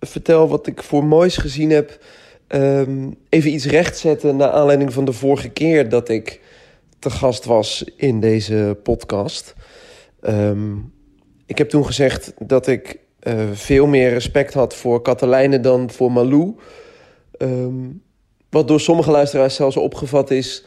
vertel 0.00 0.48
wat 0.48 0.66
ik 0.66 0.82
voor 0.82 1.04
moois 1.04 1.36
gezien 1.36 1.70
heb... 1.70 2.04
Um, 2.48 3.14
even 3.28 3.52
iets 3.52 3.66
rechtzetten 3.66 4.36
naar 4.36 4.50
aanleiding 4.50 4.92
van 4.92 5.04
de 5.04 5.12
vorige 5.12 5.48
keer 5.48 5.88
dat 5.88 6.08
ik 6.08 6.40
te 6.98 7.10
gast 7.10 7.44
was 7.44 7.84
in 7.96 8.20
deze 8.20 8.78
podcast. 8.82 9.54
Um, 10.22 10.92
ik 11.46 11.58
heb 11.58 11.68
toen 11.68 11.86
gezegd 11.86 12.32
dat 12.38 12.66
ik 12.66 12.98
veel 13.52 13.86
meer 13.86 14.10
respect 14.10 14.54
had 14.54 14.74
voor 14.74 15.02
Katelijne 15.02 15.60
dan 15.60 15.90
voor 15.90 16.12
Malou... 16.12 16.56
Um, 17.38 18.02
wat 18.50 18.68
door 18.68 18.80
sommige 18.80 19.10
luisteraars 19.10 19.54
zelfs 19.54 19.76
opgevat 19.76 20.30
is 20.30 20.64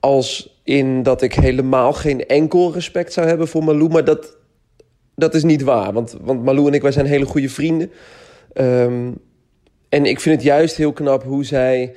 als 0.00 0.60
in 0.64 1.02
dat 1.02 1.22
ik 1.22 1.34
helemaal 1.34 1.92
geen 1.92 2.26
enkel 2.26 2.72
respect 2.72 3.12
zou 3.12 3.26
hebben 3.26 3.48
voor 3.48 3.64
Malou. 3.64 3.88
Maar 3.88 4.04
dat, 4.04 4.36
dat 5.14 5.34
is 5.34 5.42
niet 5.42 5.62
waar. 5.62 5.92
Want, 5.92 6.16
want 6.20 6.44
Malou 6.44 6.66
en 6.66 6.74
ik, 6.74 6.82
wij 6.82 6.92
zijn 6.92 7.06
hele 7.06 7.26
goede 7.26 7.48
vrienden. 7.48 7.90
Um, 8.54 9.18
en 9.88 10.04
ik 10.04 10.20
vind 10.20 10.34
het 10.34 10.44
juist 10.44 10.76
heel 10.76 10.92
knap 10.92 11.22
hoe 11.22 11.44
zij, 11.44 11.94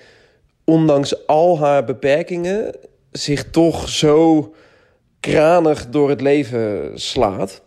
ondanks 0.63 1.27
al 1.27 1.59
haar 1.59 1.83
beperkingen, 1.83 2.75
zich 3.11 3.49
toch 3.49 3.89
zo 3.89 4.53
kranig 5.19 5.89
door 5.89 6.09
het 6.09 6.21
leven 6.21 6.91
slaat. 6.99 7.61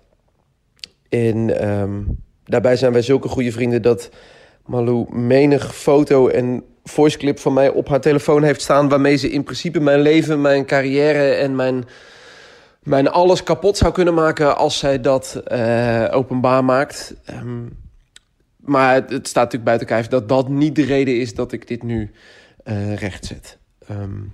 En 1.08 1.68
um, 1.70 2.23
daarbij 2.44 2.76
zijn 2.76 2.92
wij 2.92 3.02
zulke 3.02 3.28
goede 3.28 3.52
vrienden 3.52 3.82
dat 3.82 4.11
Malou 4.66 5.06
menig 5.16 5.75
foto 5.76 6.28
en 6.28 6.64
voiceclip 6.85 7.38
van 7.38 7.52
mij 7.52 7.68
op 7.68 7.88
haar 7.88 8.00
telefoon 8.00 8.42
heeft 8.42 8.62
staan... 8.62 8.88
waarmee 8.88 9.16
ze 9.16 9.30
in 9.30 9.44
principe 9.44 9.80
mijn 9.80 10.00
leven, 10.00 10.40
mijn 10.40 10.66
carrière 10.66 11.35
en 11.35 11.56
mijn, 11.56 11.85
mijn 12.83 13.09
alles 13.09 13.42
kapot 13.42 13.76
zou 13.76 13.92
kunnen 13.92 14.14
maken... 14.14 14.56
als 14.56 14.78
zij 14.78 15.00
dat 15.00 15.42
uh, 15.52 16.09
openbaar 16.11 16.64
maakt. 16.64 17.14
Um, 17.30 17.76
maar 18.56 18.94
het, 18.94 19.28
staat 19.28 19.35
natuurlijk 19.35 19.64
buiten 19.64 19.87
kijf 19.87 20.09
dat 20.09 20.28
dat 20.28 20.49
niet 20.49 20.76
de 20.76 20.85
reden 20.85 21.21
is 21.21 21.35
dat 21.35 21.52
ik 21.52 21.68
dit 21.68 21.83
nu 21.83 22.11
uh, 22.64 22.94
rechtzet. 22.94 23.59
Um, 23.90 24.33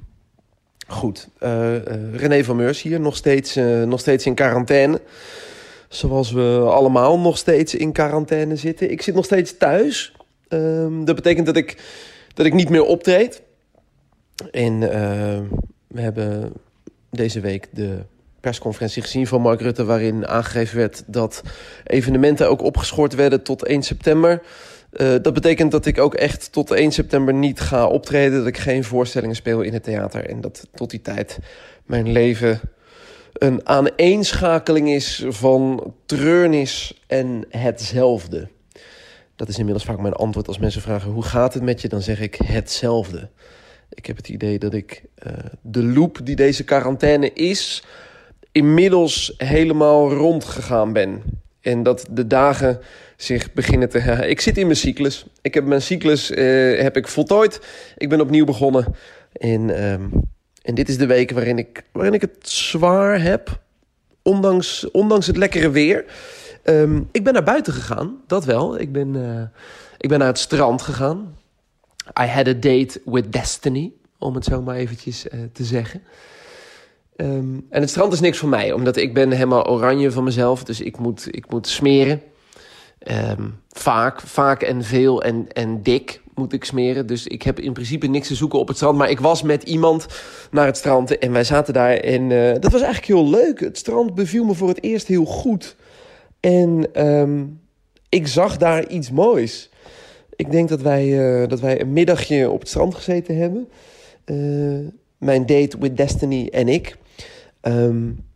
goed, 0.89 1.29
uh, 1.43 1.85
René 2.13 2.45
van 2.45 2.57
Meurs 2.57 2.83
hier, 2.83 3.01
nog 3.01 3.17
steeds, 3.17 3.55
nog 3.85 4.01
steeds 4.01 4.27
in 4.27 4.35
quarantaine... 4.35 5.01
Zoals 5.91 6.33
we 6.33 6.67
allemaal 6.67 7.19
nog 7.19 7.39
steeds 7.39 7.75
in 7.75 7.93
quarantaine 7.93 8.57
zitten. 8.57 8.91
Ik 8.91 9.03
zit 9.03 9.15
nog 9.15 9.25
steeds 9.25 9.57
thuis. 9.57 10.15
Um, 10.53 11.05
dat 11.05 11.15
betekent 11.15 11.47
dat 11.47 11.57
ik 11.57 11.77
dat 12.35 12.47
ik 12.47 12.55
niet 12.55 12.69
meer 12.69 12.85
optreed. 12.85 13.43
En 14.51 14.73
uh, 14.73 14.91
we 15.87 16.01
hebben 16.01 16.53
deze 17.11 17.41
week 17.41 17.69
de 17.71 17.99
persconferentie 18.41 19.03
gezien 19.03 19.27
van 19.27 19.41
Mark 19.41 19.61
Rutte... 19.61 19.85
waarin 19.85 20.27
aangegeven 20.27 20.77
werd 20.77 21.03
dat 21.07 21.43
evenementen 21.85 22.49
ook 22.49 22.63
opgeschort 22.63 23.15
werden 23.15 23.43
tot 23.43 23.65
1 23.65 23.83
september... 23.83 24.43
Uh, 24.93 25.15
dat 25.23 25.33
betekent 25.35 25.71
dat 25.71 25.87
ik 25.87 25.99
ook 25.99 26.15
echt 26.15 26.53
tot 26.53 26.71
1 26.71 26.93
september 26.93 27.35
niet 27.35 27.61
ga 27.61 27.87
optreden. 27.87 28.39
Dat 28.39 28.47
ik 28.47 28.59
geen 28.59 28.85
voorstellingen 28.85 29.37
speel 29.37 29.61
in 29.61 29.73
het 29.73 29.83
theater. 29.83 30.29
En 30.29 30.41
dat 30.41 30.69
tot 30.75 30.91
die 30.91 31.03
tijd 31.03 31.39
mijn 31.87 32.13
leven 32.13 32.61
een 33.33 33.67
aaneenschakeling 33.67 34.91
is 34.91 35.25
van 35.29 35.95
treurnis 36.07 37.03
en 37.07 37.45
hetzelfde. 37.49 38.49
Dat 39.41 39.49
is 39.49 39.59
inmiddels 39.59 39.85
vaak 39.85 40.01
mijn 40.01 40.13
antwoord 40.13 40.49
als 40.49 40.59
mensen 40.59 40.83
vragen 40.83 41.11
hoe 41.11 41.23
gaat 41.23 41.55
het 41.55 41.63
met 41.63 41.81
je, 41.81 41.89
dan 41.89 42.03
zeg 42.03 42.21
ik 42.21 42.35
hetzelfde. 42.35 43.29
Ik 43.91 44.07
heb 44.07 44.17
het 44.17 44.29
idee 44.29 44.59
dat 44.59 44.75
ik 44.75 45.03
uh, 45.27 45.33
de 45.63 45.83
loop 45.83 46.19
die 46.25 46.37
deze 46.37 46.65
quarantaine 46.65 47.33
is, 47.33 47.85
inmiddels 48.53 49.35
helemaal 49.37 50.13
rondgegaan 50.13 50.93
ben. 50.93 51.23
En 51.61 51.83
dat 51.83 52.07
de 52.11 52.27
dagen 52.27 52.81
zich 53.17 53.53
beginnen 53.53 53.89
te. 53.89 53.99
Ik 54.29 54.41
zit 54.41 54.59
in 54.59 54.67
mijn 54.67 54.79
cyclus. 54.79 55.27
Ik 55.43 55.55
heb 55.55 55.65
mijn 55.65 55.83
cyclus 55.83 56.31
uh, 56.31 56.81
heb 56.81 56.97
ik 56.97 57.09
voltooid. 57.09 57.61
Ik 57.97 58.09
ben 58.09 58.21
opnieuw 58.21 58.45
begonnen. 58.45 58.95
En, 59.33 59.85
um, 59.85 60.11
en 60.63 60.75
dit 60.75 60.89
is 60.89 60.99
de 60.99 61.07
week 61.07 61.31
waarin 61.31 61.59
ik, 61.59 61.83
waarin 61.93 62.15
ik 62.15 62.21
het 62.21 62.49
zwaar 62.49 63.23
heb. 63.23 63.61
Ondanks, 64.23 64.91
ondanks 64.91 65.27
het 65.27 65.37
lekkere 65.37 65.71
weer. 65.71 66.05
Um, 66.65 67.09
ik 67.13 67.25
ben 67.25 67.33
naar 67.33 67.43
buiten 67.43 67.73
gegaan, 67.73 68.17
dat 68.27 68.45
wel. 68.45 68.79
Ik 68.79 68.93
ben, 68.93 69.15
uh, 69.15 69.43
ik 69.99 70.09
ben 70.09 70.19
naar 70.19 70.29
het 70.29 70.39
strand 70.39 70.83
gegaan. 70.83 71.37
I 72.21 72.27
had 72.27 72.49
a 72.49 72.53
date 72.53 73.01
with 73.05 73.33
destiny, 73.33 73.93
om 74.19 74.35
het 74.35 74.45
zo 74.45 74.63
maar 74.63 74.77
eventjes 74.77 75.27
uh, 75.27 75.41
te 75.53 75.65
zeggen. 75.65 76.03
Um, 77.17 77.67
en 77.71 77.81
het 77.81 77.91
strand 77.91 78.13
is 78.13 78.21
niks 78.21 78.39
voor 78.39 78.49
mij, 78.49 78.73
omdat 78.73 78.97
ik 78.97 79.15
ben 79.15 79.31
helemaal 79.31 79.69
oranje 79.69 80.11
van 80.11 80.25
mezelf. 80.25 80.65
Dus 80.65 80.81
ik 80.81 80.99
moet, 80.99 81.27
ik 81.31 81.51
moet 81.51 81.67
smeren. 81.67 82.23
Um, 83.09 83.61
vaak, 83.69 84.21
vaak 84.21 84.63
en 84.63 84.85
veel 84.85 85.23
en, 85.23 85.53
en 85.53 85.83
dik 85.83 86.21
moet 86.35 86.53
ik 86.53 86.65
smeren. 86.65 87.07
Dus 87.07 87.27
ik 87.27 87.43
heb 87.43 87.61
in 87.61 87.73
principe 87.73 88.07
niks 88.07 88.29
te 88.29 88.35
zoeken 88.35 88.59
op 88.59 88.69
het 88.69 88.77
strand. 88.77 88.99
Maar 88.99 89.11
ik 89.11 89.21
was 89.21 89.43
met 89.43 89.63
iemand 89.63 90.07
naar 90.51 90.67
het 90.67 90.77
strand 90.77 91.19
en 91.19 91.33
wij 91.33 91.45
zaten 91.45 91.75
daar. 91.75 91.93
En 91.93 92.31
uh, 92.31 92.53
dat 92.53 92.73
was 92.73 92.83
eigenlijk 92.83 93.07
heel 93.07 93.29
leuk. 93.29 93.61
Het 93.61 93.79
strand 93.79 94.15
beviel 94.15 94.45
me 94.45 94.55
voor 94.55 94.69
het 94.69 94.83
eerst 94.83 95.07
heel 95.07 95.25
goed. 95.25 95.77
En 96.41 96.87
um, 97.07 97.61
ik 98.09 98.27
zag 98.27 98.57
daar 98.57 98.89
iets 98.89 99.11
moois. 99.11 99.71
Ik 100.37 100.51
denk 100.51 100.69
dat 100.69 100.81
wij, 100.81 101.07
uh, 101.07 101.49
dat 101.49 101.61
wij 101.61 101.81
een 101.81 101.93
middagje 101.93 102.51
op 102.51 102.61
het 102.61 102.69
strand 102.69 102.95
gezeten 102.95 103.37
hebben. 103.37 103.69
Uh, 104.25 104.89
mijn 105.19 105.47
date 105.47 105.79
with 105.79 105.97
Destiny 105.97 106.49
en 106.53 106.69
ik. 106.69 106.97
Um, 107.63 108.29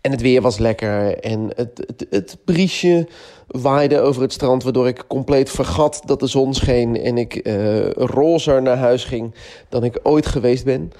en 0.00 0.10
het 0.10 0.20
weer 0.20 0.40
was 0.40 0.58
lekker 0.58 1.18
en 1.18 1.50
het, 1.54 1.84
het, 1.86 2.06
het 2.10 2.36
briesje 2.44 3.08
waaide 3.46 4.00
over 4.00 4.22
het 4.22 4.32
strand... 4.32 4.62
waardoor 4.62 4.88
ik 4.88 5.04
compleet 5.06 5.50
vergat 5.50 6.02
dat 6.04 6.20
de 6.20 6.26
zon 6.26 6.54
scheen... 6.54 6.96
en 6.96 7.18
ik 7.18 7.46
uh, 7.46 7.90
rozer 7.90 8.62
naar 8.62 8.76
huis 8.76 9.04
ging 9.04 9.34
dan 9.68 9.84
ik 9.84 10.00
ooit 10.02 10.26
geweest 10.26 10.64
ben. 10.64 10.92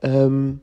Um, 0.00 0.62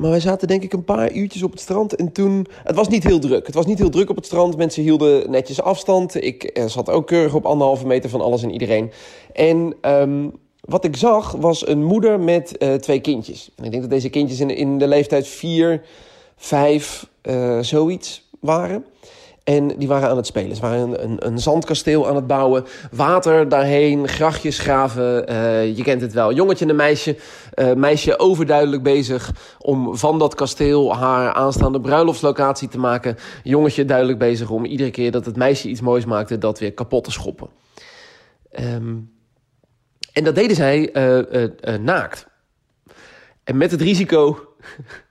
maar 0.00 0.10
wij 0.10 0.20
zaten 0.20 0.48
denk 0.48 0.62
ik 0.62 0.72
een 0.72 0.84
paar 0.84 1.12
uurtjes 1.12 1.42
op 1.42 1.50
het 1.50 1.60
strand 1.60 1.94
en 1.94 2.12
toen... 2.12 2.46
Het 2.64 2.76
was 2.76 2.88
niet 2.88 3.04
heel 3.04 3.18
druk. 3.18 3.46
Het 3.46 3.54
was 3.54 3.66
niet 3.66 3.78
heel 3.78 3.90
druk 3.90 4.10
op 4.10 4.16
het 4.16 4.26
strand. 4.26 4.56
Mensen 4.56 4.82
hielden 4.82 5.30
netjes 5.30 5.62
afstand. 5.62 6.24
Ik 6.24 6.60
zat 6.66 6.90
ook 6.90 7.06
keurig 7.06 7.34
op 7.34 7.46
anderhalve 7.46 7.86
meter 7.86 8.10
van 8.10 8.20
alles 8.20 8.42
en 8.42 8.52
iedereen. 8.52 8.90
En 9.32 9.74
um, 9.82 10.32
wat 10.60 10.84
ik 10.84 10.96
zag 10.96 11.32
was 11.32 11.66
een 11.66 11.84
moeder 11.84 12.20
met 12.20 12.54
uh, 12.58 12.74
twee 12.74 13.00
kindjes. 13.00 13.50
En 13.56 13.64
ik 13.64 13.70
denk 13.70 13.82
dat 13.82 13.90
deze 13.90 14.08
kindjes 14.08 14.40
in, 14.40 14.78
de 14.78 14.88
leeftijd 14.88 15.26
vier, 15.26 15.82
vijf, 16.36 17.08
uh, 17.22 17.58
zoiets 17.60 18.28
waren. 18.40 18.84
En 19.44 19.68
die 19.68 19.88
waren 19.88 20.08
aan 20.08 20.16
het 20.16 20.26
spelen. 20.26 20.56
Ze 20.56 20.62
waren 20.62 20.80
een, 20.80 21.04
een, 21.04 21.26
een 21.26 21.38
zandkasteel 21.38 22.08
aan 22.08 22.16
het 22.16 22.26
bouwen. 22.26 22.64
Water 22.90 23.48
daarheen, 23.48 24.08
grachtjes 24.08 24.58
graven. 24.58 25.32
Uh, 25.32 25.76
je 25.76 25.82
kent 25.82 26.00
het 26.00 26.12
wel. 26.12 26.32
Jongetje 26.32 26.64
en 26.64 26.70
een 26.70 26.76
meisje. 26.76 27.16
Uh, 27.54 27.72
meisje 27.72 28.18
overduidelijk 28.18 28.82
bezig 28.82 29.32
om 29.58 29.96
van 29.96 30.18
dat 30.18 30.34
kasteel 30.34 30.96
haar 30.96 31.32
aanstaande 31.32 31.80
bruiloftslocatie 31.80 32.68
te 32.68 32.78
maken. 32.78 33.16
Jongetje 33.42 33.84
duidelijk 33.84 34.18
bezig 34.18 34.50
om 34.50 34.64
iedere 34.64 34.90
keer 34.90 35.10
dat 35.10 35.24
het 35.24 35.36
meisje 35.36 35.68
iets 35.68 35.80
moois 35.80 36.04
maakte, 36.04 36.38
dat 36.38 36.58
weer 36.58 36.72
kapot 36.72 37.04
te 37.04 37.10
schoppen. 37.10 37.48
Um, 38.60 39.18
en 40.12 40.24
dat 40.24 40.34
deden 40.34 40.56
zij 40.56 40.90
uh, 40.92 41.78
naakt. 41.78 42.26
En 43.44 43.56
met 43.56 43.70
het 43.70 43.80
risico 43.80 44.54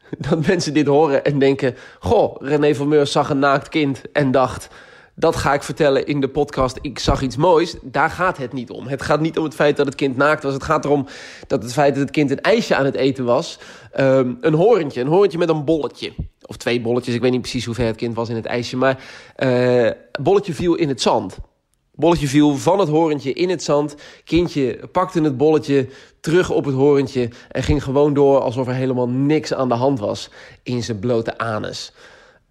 dat 0.30 0.48
mensen 0.48 0.74
dit 0.74 0.88
horen 0.88 1.24
en 1.24 1.39
denken... 1.39 1.75
Goh, 2.00 2.36
René 2.42 2.75
van 2.75 2.88
Meurs 2.88 3.12
zag 3.12 3.30
een 3.30 3.39
naakt 3.39 3.70
kind 3.70 4.01
en 4.13 4.32
dacht... 4.32 4.68
Dat 5.16 5.36
ga 5.36 5.54
ik 5.54 5.63
vertellen 5.63 6.06
in 6.06 6.20
de 6.20 6.28
podcast. 6.28 6.78
Ik 6.82 7.00
zag 7.00 7.22
iets 7.22 7.36
moois. 7.36 7.75
Daar 7.82 8.10
gaat 8.10 8.38
het 8.38 8.54
niet 8.54 8.70
om. 8.70 8.88
Het 8.88 9.01
gaat 9.01 9.20
niet 9.20 9.38
om 9.38 9.44
het 9.44 9.56
feit 9.56 9.78
dat 9.78 9.86
het 9.86 9.96
kind 9.96 10.18
naakt 10.18 10.44
was. 10.44 10.54
Het 10.54 10.63
gaat 10.63 10.86
erom 10.86 11.08
dat 11.48 11.63
het 11.63 11.74
feit 11.74 11.94
dat 11.94 12.04
het 12.04 12.12
kind 12.12 12.32
een 12.32 12.42
ijsje 12.42 12.75
aan 12.75 12.86
het 12.86 12.96
eten 12.96 13.25
was. 13.25 13.60
Um, 14.00 14.38
een 14.42 14.54
horentje. 14.54 15.01
Een 15.01 15.08
horentje 15.08 15.38
met 15.38 15.50
een 15.50 15.66
bolletje. 15.66 16.13
Of 16.46 16.58
twee 16.58 16.82
bolletjes. 16.82 17.16
Ik 17.16 17.22
weet 17.22 17.32
niet 17.32 17.42
precies 17.42 17.66
hoe 17.66 17.75
ver 17.75 17.86
het 17.86 17.96
kind 17.96 18.16
was 18.16 18.30
in 18.30 18.36
het 18.36 18.46
ijsje. 18.46 18.78
Maar 18.78 19.04
uh, 19.38 19.92
bolletje 20.22 20.54
viel 20.54 20.75
in 20.75 20.88
het 20.88 21.01
zand. 21.01 21.38
Bolletje 22.00 22.27
viel 22.27 22.58
van 22.58 22.79
het 22.79 22.89
horentje 22.89 23.34
in 23.34 23.50
het 23.50 23.63
zand. 23.63 23.96
Kindje 24.24 24.79
pakte 24.91 25.22
het 25.22 25.38
bolletje 25.38 25.88
terug 26.20 26.50
op 26.50 26.65
het 26.65 26.75
horentje 26.75 27.29
en 27.51 27.63
ging 27.63 27.84
gewoon 27.84 28.13
door 28.13 28.39
alsof 28.39 28.68
er 28.68 28.74
helemaal 28.74 29.10
niks 29.10 29.53
aan 29.53 29.68
de 29.70 29.75
hand 29.75 30.00
was 30.00 30.29
in 30.63 30.84
zijn 30.84 31.00
blote 31.00 31.38
anus. 31.38 31.94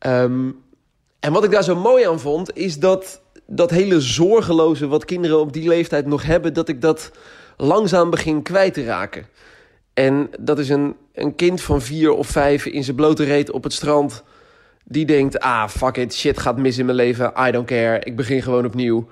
Um, 0.07 0.57
en 1.21 1.33
wat 1.33 1.45
ik 1.45 1.51
daar 1.51 1.65
zo 1.65 1.77
mooi 1.77 2.05
aan 2.05 2.21
vond, 2.21 2.57
is 2.57 2.79
dat 2.79 3.23
dat 3.47 3.71
hele 3.71 4.01
zorgeloze 4.01 4.87
wat 4.87 5.05
kinderen 5.05 5.41
op 5.41 5.53
die 5.53 5.69
leeftijd 5.69 6.07
nog 6.07 6.23
hebben, 6.23 6.55
dat 6.55 6.69
ik 6.69 6.81
dat 6.81 7.11
langzaam 7.57 8.11
begin 8.11 8.43
kwijt 8.43 8.75
te 8.75 8.85
raken. 8.85 9.27
En 9.95 10.31
dat 10.41 10.59
is 10.59 10.69
een, 10.69 10.95
een 11.15 11.35
kind 11.35 11.61
van 11.61 11.81
vier 11.81 12.13
of 12.13 12.27
vijf 12.27 12.67
in 12.67 12.85
zijn 12.85 12.97
blote 12.97 13.25
reet 13.25 13.51
op 13.51 13.65
het 13.65 13.73
strand. 13.73 14.23
Die 14.85 15.07
denkt, 15.07 15.41
ah, 15.41 15.69
fuck 15.69 15.97
it, 15.97 16.15
shit 16.15 16.39
gaat 16.39 16.57
mis 16.57 16.79
in 16.79 16.85
mijn 16.85 16.97
leven. 16.97 17.33
I 17.47 17.51
don't 17.51 17.67
care, 17.67 18.01
ik 18.05 18.17
begin 18.17 18.43
gewoon 18.43 18.67
opnieuw. 18.67 19.09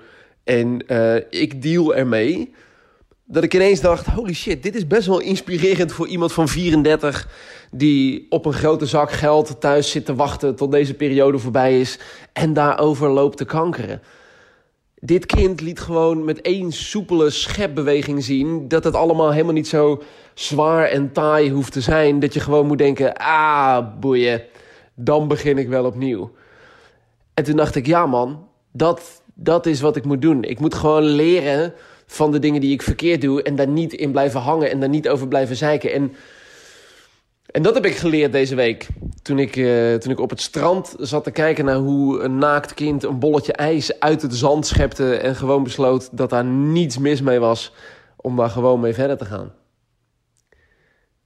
En 0.47 0.83
uh, 0.87 1.15
ik 1.15 1.61
deal 1.61 1.95
ermee. 1.95 2.53
dat 3.25 3.43
ik 3.43 3.53
ineens 3.53 3.81
dacht: 3.81 4.05
holy 4.05 4.33
shit, 4.33 4.63
dit 4.63 4.75
is 4.75 4.87
best 4.87 5.07
wel 5.07 5.19
inspirerend 5.19 5.91
voor 5.91 6.07
iemand 6.07 6.33
van 6.33 6.47
34 6.47 7.27
die 7.71 8.25
op 8.29 8.45
een 8.45 8.53
grote 8.53 8.85
zak 8.85 9.11
geld 9.11 9.61
thuis 9.61 9.91
zit 9.91 10.05
te 10.05 10.15
wachten 10.15 10.55
tot 10.55 10.71
deze 10.71 10.93
periode 10.93 11.37
voorbij 11.39 11.79
is 11.79 11.99
en 12.33 12.53
daarover 12.53 13.09
loopt 13.09 13.37
te 13.37 13.45
kankeren. 13.45 14.01
Dit 14.99 15.25
kind 15.25 15.61
liet 15.61 15.79
gewoon 15.79 16.25
met 16.25 16.41
één 16.41 16.71
soepele 16.71 17.29
schepbeweging 17.29 18.23
zien 18.23 18.67
dat 18.67 18.83
het 18.83 18.95
allemaal 18.95 19.31
helemaal 19.31 19.53
niet 19.53 19.67
zo 19.67 20.01
zwaar 20.33 20.85
en 20.85 21.11
taai 21.11 21.51
hoeft 21.51 21.71
te 21.71 21.81
zijn. 21.81 22.19
Dat 22.19 22.33
je 22.33 22.39
gewoon 22.39 22.67
moet 22.67 22.77
denken: 22.77 23.13
ah, 23.15 23.99
boeien, 23.99 24.43
dan 24.95 25.27
begin 25.27 25.57
ik 25.57 25.67
wel 25.67 25.85
opnieuw. 25.85 26.31
En 27.33 27.43
toen 27.43 27.55
dacht 27.55 27.75
ik: 27.75 27.85
ja, 27.85 28.05
man, 28.05 28.47
dat, 28.71 29.21
dat 29.39 29.65
is 29.65 29.81
wat 29.81 29.95
ik 29.95 30.05
moet 30.05 30.21
doen. 30.21 30.43
Ik 30.43 30.59
moet 30.59 30.75
gewoon 30.75 31.03
leren 31.03 31.73
van 32.05 32.31
de 32.31 32.39
dingen 32.39 32.61
die 32.61 32.73
ik 32.73 32.81
verkeerd 32.81 33.21
doe 33.21 33.43
en 33.43 33.55
daar 33.55 33.67
niet 33.67 33.93
in 33.93 34.11
blijven 34.11 34.39
hangen 34.39 34.71
en 34.71 34.79
daar 34.79 34.89
niet 34.89 35.09
over 35.09 35.27
blijven 35.27 35.55
zeiken. 35.55 35.91
En, 35.91 36.13
dat 37.61 37.73
heb 37.73 37.85
ik 37.85 37.95
geleerd 37.95 38.31
deze 38.31 38.55
week. 38.55 38.87
Toen 39.21 39.39
ik, 39.39 39.55
uh, 39.55 39.93
toen 39.93 40.11
ik 40.11 40.19
op 40.19 40.29
het 40.29 40.41
strand 40.41 40.95
zat 40.99 41.23
te 41.23 41.31
kijken 41.31 41.65
naar 41.65 41.75
hoe 41.75 42.19
een 42.19 42.37
naakt 42.37 42.73
kind 42.73 43.03
een 43.03 43.19
bolletje 43.19 43.53
ijs 43.53 43.99
uit 43.99 44.21
het 44.21 44.35
zand 44.35 44.67
schepte 44.67 45.15
en 45.15 45.35
gewoon 45.35 45.63
besloot 45.63 46.17
dat 46.17 46.29
daar 46.29 46.45
niets 46.45 46.97
mis 46.97 47.21
mee 47.21 47.39
was 47.39 47.73
om 48.15 48.35
daar 48.35 48.49
gewoon 48.49 48.79
mee 48.79 48.93
verder 48.93 49.17
te 49.17 49.25
gaan. 49.25 49.53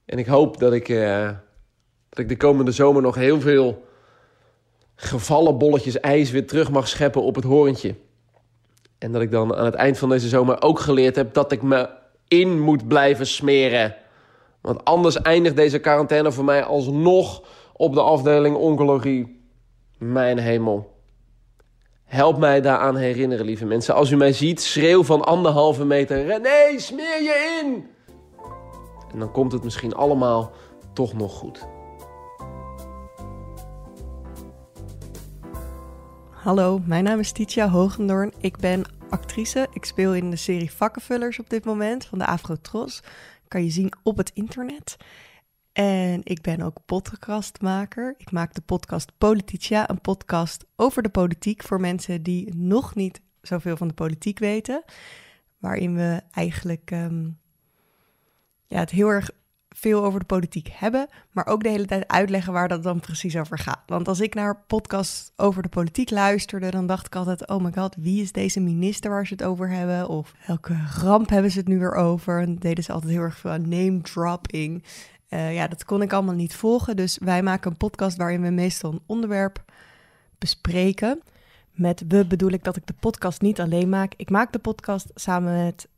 En 0.04 0.18
ik 0.18 0.26
hoop 0.26 0.58
dat 0.58 0.72
ik, 0.72 0.88
uh, 0.88 1.30
dat 2.08 2.18
ik 2.18 2.28
de 2.28 2.36
komende 2.36 2.72
zomer 2.72 3.02
nog 3.02 3.14
heel 3.14 3.40
veel 3.40 3.84
gevallen 4.94 5.58
bolletjes 5.58 6.00
ijs 6.00 6.30
weer 6.30 6.46
terug 6.46 6.70
mag 6.70 6.88
scheppen 6.88 7.22
op 7.22 7.34
het 7.34 7.44
horentje. 7.44 7.94
En 9.02 9.12
dat 9.12 9.22
ik 9.22 9.30
dan 9.30 9.54
aan 9.54 9.64
het 9.64 9.74
eind 9.74 9.98
van 9.98 10.08
deze 10.08 10.28
zomer 10.28 10.62
ook 10.62 10.80
geleerd 10.80 11.16
heb 11.16 11.34
dat 11.34 11.52
ik 11.52 11.62
me 11.62 11.88
in 12.28 12.60
moet 12.60 12.88
blijven 12.88 13.26
smeren. 13.26 13.96
Want 14.60 14.84
anders 14.84 15.22
eindigt 15.22 15.56
deze 15.56 15.78
quarantaine 15.78 16.32
voor 16.32 16.44
mij 16.44 16.62
alsnog 16.62 17.42
op 17.72 17.94
de 17.94 18.00
afdeling 18.00 18.56
oncologie. 18.56 19.46
Mijn 19.98 20.38
hemel. 20.38 20.90
Help 22.04 22.38
mij 22.38 22.60
daaraan 22.60 22.96
herinneren, 22.96 23.44
lieve 23.44 23.64
mensen. 23.64 23.94
Als 23.94 24.10
u 24.10 24.16
mij 24.16 24.32
ziet, 24.32 24.60
schreeuw 24.60 25.04
van 25.04 25.24
anderhalve 25.24 25.84
meter: 25.84 26.26
René, 26.26 26.78
smeer 26.78 27.22
je 27.22 27.60
in! 27.62 27.86
En 29.12 29.18
dan 29.18 29.32
komt 29.32 29.52
het 29.52 29.64
misschien 29.64 29.94
allemaal 29.94 30.52
toch 30.92 31.12
nog 31.12 31.32
goed. 31.32 31.66
Hallo, 36.42 36.78
mijn 36.86 37.04
naam 37.04 37.18
is 37.18 37.32
Titia 37.32 37.68
Hogendoorn. 37.68 38.32
Ik 38.40 38.56
ben 38.56 38.84
actrice. 39.10 39.68
Ik 39.72 39.84
speel 39.84 40.14
in 40.14 40.30
de 40.30 40.36
serie 40.36 40.70
Vakkenvullers 40.70 41.38
op 41.38 41.50
dit 41.50 41.64
moment 41.64 42.04
van 42.04 42.18
de 42.18 42.26
Afro-Tros. 42.26 43.02
Kan 43.48 43.64
je 43.64 43.70
zien 43.70 43.92
op 44.02 44.16
het 44.16 44.30
internet. 44.34 44.96
En 45.72 46.20
ik 46.24 46.40
ben 46.40 46.60
ook 46.60 46.76
podcastmaker. 46.86 48.14
Ik 48.18 48.32
maak 48.32 48.54
de 48.54 48.60
podcast 48.60 49.12
Politicia, 49.18 49.90
een 49.90 50.00
podcast 50.00 50.64
over 50.76 51.02
de 51.02 51.08
politiek 51.08 51.62
voor 51.62 51.80
mensen 51.80 52.22
die 52.22 52.54
nog 52.56 52.94
niet 52.94 53.20
zoveel 53.42 53.76
van 53.76 53.88
de 53.88 53.94
politiek 53.94 54.38
weten. 54.38 54.82
Waarin 55.58 55.94
we 55.94 56.22
eigenlijk 56.30 56.90
um, 56.90 57.38
ja, 58.66 58.78
het 58.78 58.90
heel 58.90 59.08
erg 59.08 59.30
veel 59.74 60.04
over 60.04 60.20
de 60.20 60.26
politiek 60.26 60.68
hebben, 60.72 61.08
maar 61.30 61.46
ook 61.46 61.62
de 61.62 61.68
hele 61.68 61.86
tijd 61.86 62.08
uitleggen 62.08 62.52
waar 62.52 62.68
dat 62.68 62.82
dan 62.82 63.00
precies 63.00 63.36
over 63.36 63.58
gaat. 63.58 63.82
Want 63.86 64.08
als 64.08 64.20
ik 64.20 64.34
naar 64.34 64.62
podcasts 64.66 65.32
over 65.36 65.62
de 65.62 65.68
politiek 65.68 66.10
luisterde, 66.10 66.70
dan 66.70 66.86
dacht 66.86 67.06
ik 67.06 67.16
altijd: 67.16 67.48
oh 67.48 67.62
my 67.62 67.72
god, 67.74 67.96
wie 67.98 68.22
is 68.22 68.32
deze 68.32 68.60
minister 68.60 69.10
waar 69.10 69.26
ze 69.26 69.32
het 69.32 69.42
over 69.42 69.68
hebben? 69.68 70.08
Of 70.08 70.34
welke 70.46 70.76
ramp 71.00 71.28
hebben 71.28 71.50
ze 71.50 71.58
het 71.58 71.68
nu 71.68 71.78
weer 71.78 71.94
over? 71.94 72.40
En 72.40 72.56
deden 72.56 72.84
ze 72.84 72.92
altijd 72.92 73.12
heel 73.12 73.22
erg 73.22 73.38
veel 73.38 73.58
name 73.58 74.00
dropping. 74.00 74.84
Uh, 75.28 75.54
ja, 75.54 75.68
dat 75.68 75.84
kon 75.84 76.02
ik 76.02 76.12
allemaal 76.12 76.34
niet 76.34 76.54
volgen. 76.54 76.96
Dus 76.96 77.18
wij 77.20 77.42
maken 77.42 77.70
een 77.70 77.76
podcast 77.76 78.16
waarin 78.16 78.42
we 78.42 78.50
meestal 78.50 78.92
een 78.92 79.02
onderwerp 79.06 79.64
bespreken. 80.38 81.22
Met 81.72 82.04
we 82.08 82.26
bedoel 82.26 82.50
ik 82.50 82.64
dat 82.64 82.76
ik 82.76 82.86
de 82.86 82.94
podcast 83.00 83.40
niet 83.40 83.60
alleen 83.60 83.88
maak. 83.88 84.14
Ik 84.16 84.30
maak 84.30 84.52
de 84.52 84.58
podcast 84.58 85.10
samen 85.14 85.64
met 85.64 85.88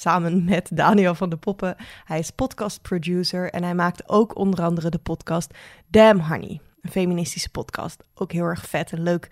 samen 0.00 0.44
met 0.44 0.70
Daniel 0.74 1.14
van 1.14 1.30
de 1.30 1.36
Poppen. 1.36 1.76
Hij 2.04 2.18
is 2.18 2.30
podcast 2.30 2.82
producer 2.82 3.50
en 3.50 3.62
hij 3.62 3.74
maakt 3.74 4.08
ook 4.08 4.36
onder 4.36 4.62
andere 4.62 4.88
de 4.88 4.98
podcast 4.98 5.54
Damn 5.88 6.20
Honey, 6.20 6.60
een 6.80 6.90
feministische 6.90 7.50
podcast. 7.50 8.04
Ook 8.14 8.32
heel 8.32 8.44
erg 8.44 8.68
vet 8.68 8.92
en 8.92 9.02
leuk 9.02 9.30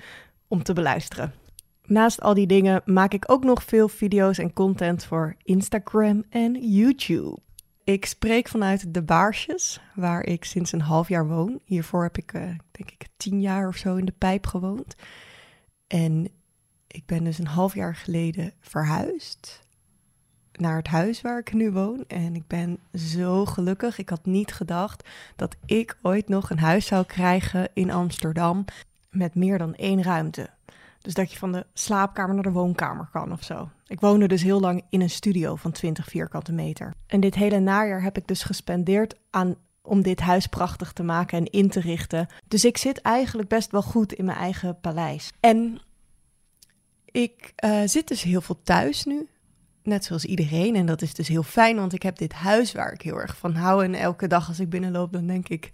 om 0.49 0.63
te 0.63 0.73
beluisteren. 0.73 1.35
Naast 1.85 2.21
al 2.21 2.35
die 2.35 2.47
dingen 2.47 2.83
maak 2.85 3.13
ik 3.13 3.33
ook 3.33 3.45
nog 3.45 3.63
veel 3.63 3.89
video's 3.89 4.39
en 4.39 4.53
content 4.53 5.05
voor 5.05 5.37
Instagram 5.43 6.25
en 6.31 6.71
YouTube. 6.71 7.39
Ik 7.85 8.07
spreek 8.07 8.49
vanuit 8.49 8.95
de 8.95 9.03
Baarsjes, 9.03 9.81
waar 9.95 10.25
ik 10.25 10.45
sinds 10.45 10.73
een 10.73 10.81
half 10.81 11.09
jaar 11.09 11.27
woon. 11.29 11.61
Hiervoor 11.65 12.03
heb 12.03 12.19
ik, 12.19 12.33
uh, 12.33 12.43
denk 12.71 12.91
ik, 12.91 13.07
tien 13.17 13.41
jaar 13.41 13.69
of 13.69 13.77
zo 13.77 13.97
in 13.97 14.05
de 14.05 14.15
pijp 14.19 14.47
gewoond. 14.47 14.95
En 15.87 16.29
ik 16.87 17.07
ben 17.07 17.25
dus 17.25 17.39
een 17.39 17.47
half 17.47 17.75
jaar 17.75 17.97
geleden 17.97 18.53
verhuisd 18.61 19.69
naar 20.61 20.77
het 20.77 20.87
huis 20.87 21.21
waar 21.21 21.39
ik 21.39 21.53
nu 21.53 21.73
woon. 21.73 22.05
En 22.07 22.35
ik 22.35 22.47
ben 22.47 22.79
zo 22.95 23.45
gelukkig. 23.45 23.99
Ik 23.99 24.09
had 24.09 24.25
niet 24.25 24.53
gedacht 24.53 25.09
dat 25.37 25.57
ik 25.67 25.97
ooit 26.03 26.29
nog 26.29 26.51
een 26.51 26.59
huis 26.59 26.87
zou 26.87 27.05
krijgen 27.05 27.69
in 27.75 27.91
Amsterdam 27.91 28.65
met 29.11 29.35
meer 29.35 29.59
dan 29.59 29.75
één 29.75 30.03
ruimte. 30.03 30.51
Dus 31.01 31.15
dat 31.15 31.33
je 31.33 31.39
van 31.39 31.53
de 31.53 31.67
slaapkamer 31.73 32.35
naar 32.35 32.43
de 32.43 32.51
woonkamer 32.51 33.09
kan 33.13 33.33
of 33.33 33.45
zo. 33.45 33.69
Ik 33.87 34.01
woonde 34.01 34.29
dus 34.29 34.43
heel 34.43 34.61
lang 34.61 34.83
in 34.89 35.01
een 35.01 35.11
studio 35.11 35.57
van 35.57 35.73
20 35.73 36.07
vierkante 36.07 36.53
meter. 36.53 36.95
En 37.07 37.21
dit 37.21 37.35
hele 37.35 37.59
najaar 37.59 38.03
heb 38.03 38.17
ik 38.17 38.27
dus 38.27 38.43
gespendeerd 38.43 39.15
aan 39.31 39.57
om 39.83 40.03
dit 40.03 40.21
huis 40.21 40.47
prachtig 40.47 40.93
te 40.93 41.03
maken 41.03 41.39
en 41.39 41.51
in 41.51 41.69
te 41.69 41.81
richten. 41.81 42.29
Dus 42.49 42.65
ik 42.65 42.77
zit 42.77 43.01
eigenlijk 43.01 43.49
best 43.49 43.71
wel 43.71 43.83
goed 43.83 44.13
in 44.13 44.25
mijn 44.25 44.39
eigen 44.39 44.81
paleis. 44.81 45.33
En 45.41 45.81
ik 47.05 47.53
uh, 47.65 47.81
zit 47.85 48.09
dus 48.09 48.23
heel 48.23 48.41
veel 48.41 48.61
thuis 48.63 49.05
nu 49.05 49.29
net 49.83 50.05
zoals 50.05 50.25
iedereen. 50.25 50.77
En 50.77 50.87
dat 50.87 51.03
is 51.03 51.15
dus 51.15 51.29
heel 51.29 51.43
fijn, 51.43 51.77
want 51.77 51.93
ik 51.93 52.03
heb 52.03 52.19
dit 52.19 52.33
huis 52.33 52.73
waar 52.73 52.93
ik 52.93 53.03
heel 53.03 53.21
erg 53.21 53.37
van 53.37 53.55
hou. 53.55 53.85
En 53.85 53.95
elke 53.95 54.27
dag 54.27 54.49
als 54.49 54.61
ik 54.61 54.69
binnenloop, 54.69 55.13
dan 55.13 55.27
denk 55.27 55.49
ik, 55.49 55.71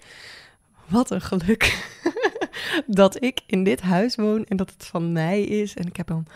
wat 0.87 1.11
een 1.11 1.21
geluk 1.21 1.93
dat 2.87 3.23
ik 3.23 3.41
in 3.47 3.65
dit 3.65 3.81
huis 3.81 4.15
woon 4.15 4.45
en 4.45 4.57
dat 4.57 4.71
het 4.71 4.87
van 4.87 5.13
mij 5.13 5.43
is. 5.43 5.75
En 5.75 5.87
ik 5.87 5.97
heb 5.97 6.09
een 6.09 6.27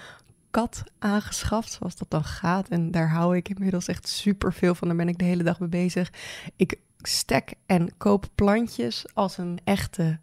kat 0.51 0.83
aangeschaft, 0.99 1.73
zoals 1.73 1.97
dat 1.97 2.11
dan 2.11 2.25
gaat. 2.25 2.69
En 2.69 2.91
daar 2.91 3.11
hou 3.11 3.37
ik 3.37 3.49
inmiddels 3.49 3.87
echt 3.87 4.09
super 4.09 4.53
veel 4.53 4.75
van. 4.75 4.89
Daar 4.89 4.97
ben 4.97 5.09
ik 5.09 5.19
de 5.19 5.25
hele 5.25 5.43
dag 5.43 5.61
mee 5.61 5.69
bezig. 5.69 6.13
Ik 6.57 6.79
stek 6.99 7.55
en 7.67 7.97
koop 7.97 8.27
plantjes 8.35 9.05
als 9.15 9.39
een 9.39 9.59
echte 9.65 10.19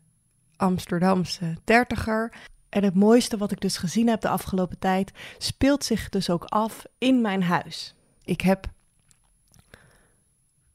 Amsterdamse 0.55 1.57
dertiger. 1.63 2.33
En 2.69 2.83
het 2.83 2.95
mooiste 2.95 3.37
wat 3.37 3.51
ik 3.51 3.61
dus 3.61 3.77
gezien 3.77 4.07
heb 4.07 4.21
de 4.21 4.29
afgelopen 4.29 4.79
tijd 4.79 5.11
speelt 5.37 5.83
zich 5.83 6.09
dus 6.09 6.29
ook 6.29 6.43
af 6.43 6.85
in 6.97 7.21
mijn 7.21 7.43
huis. 7.43 7.95
Ik 8.23 8.41
heb 8.41 8.69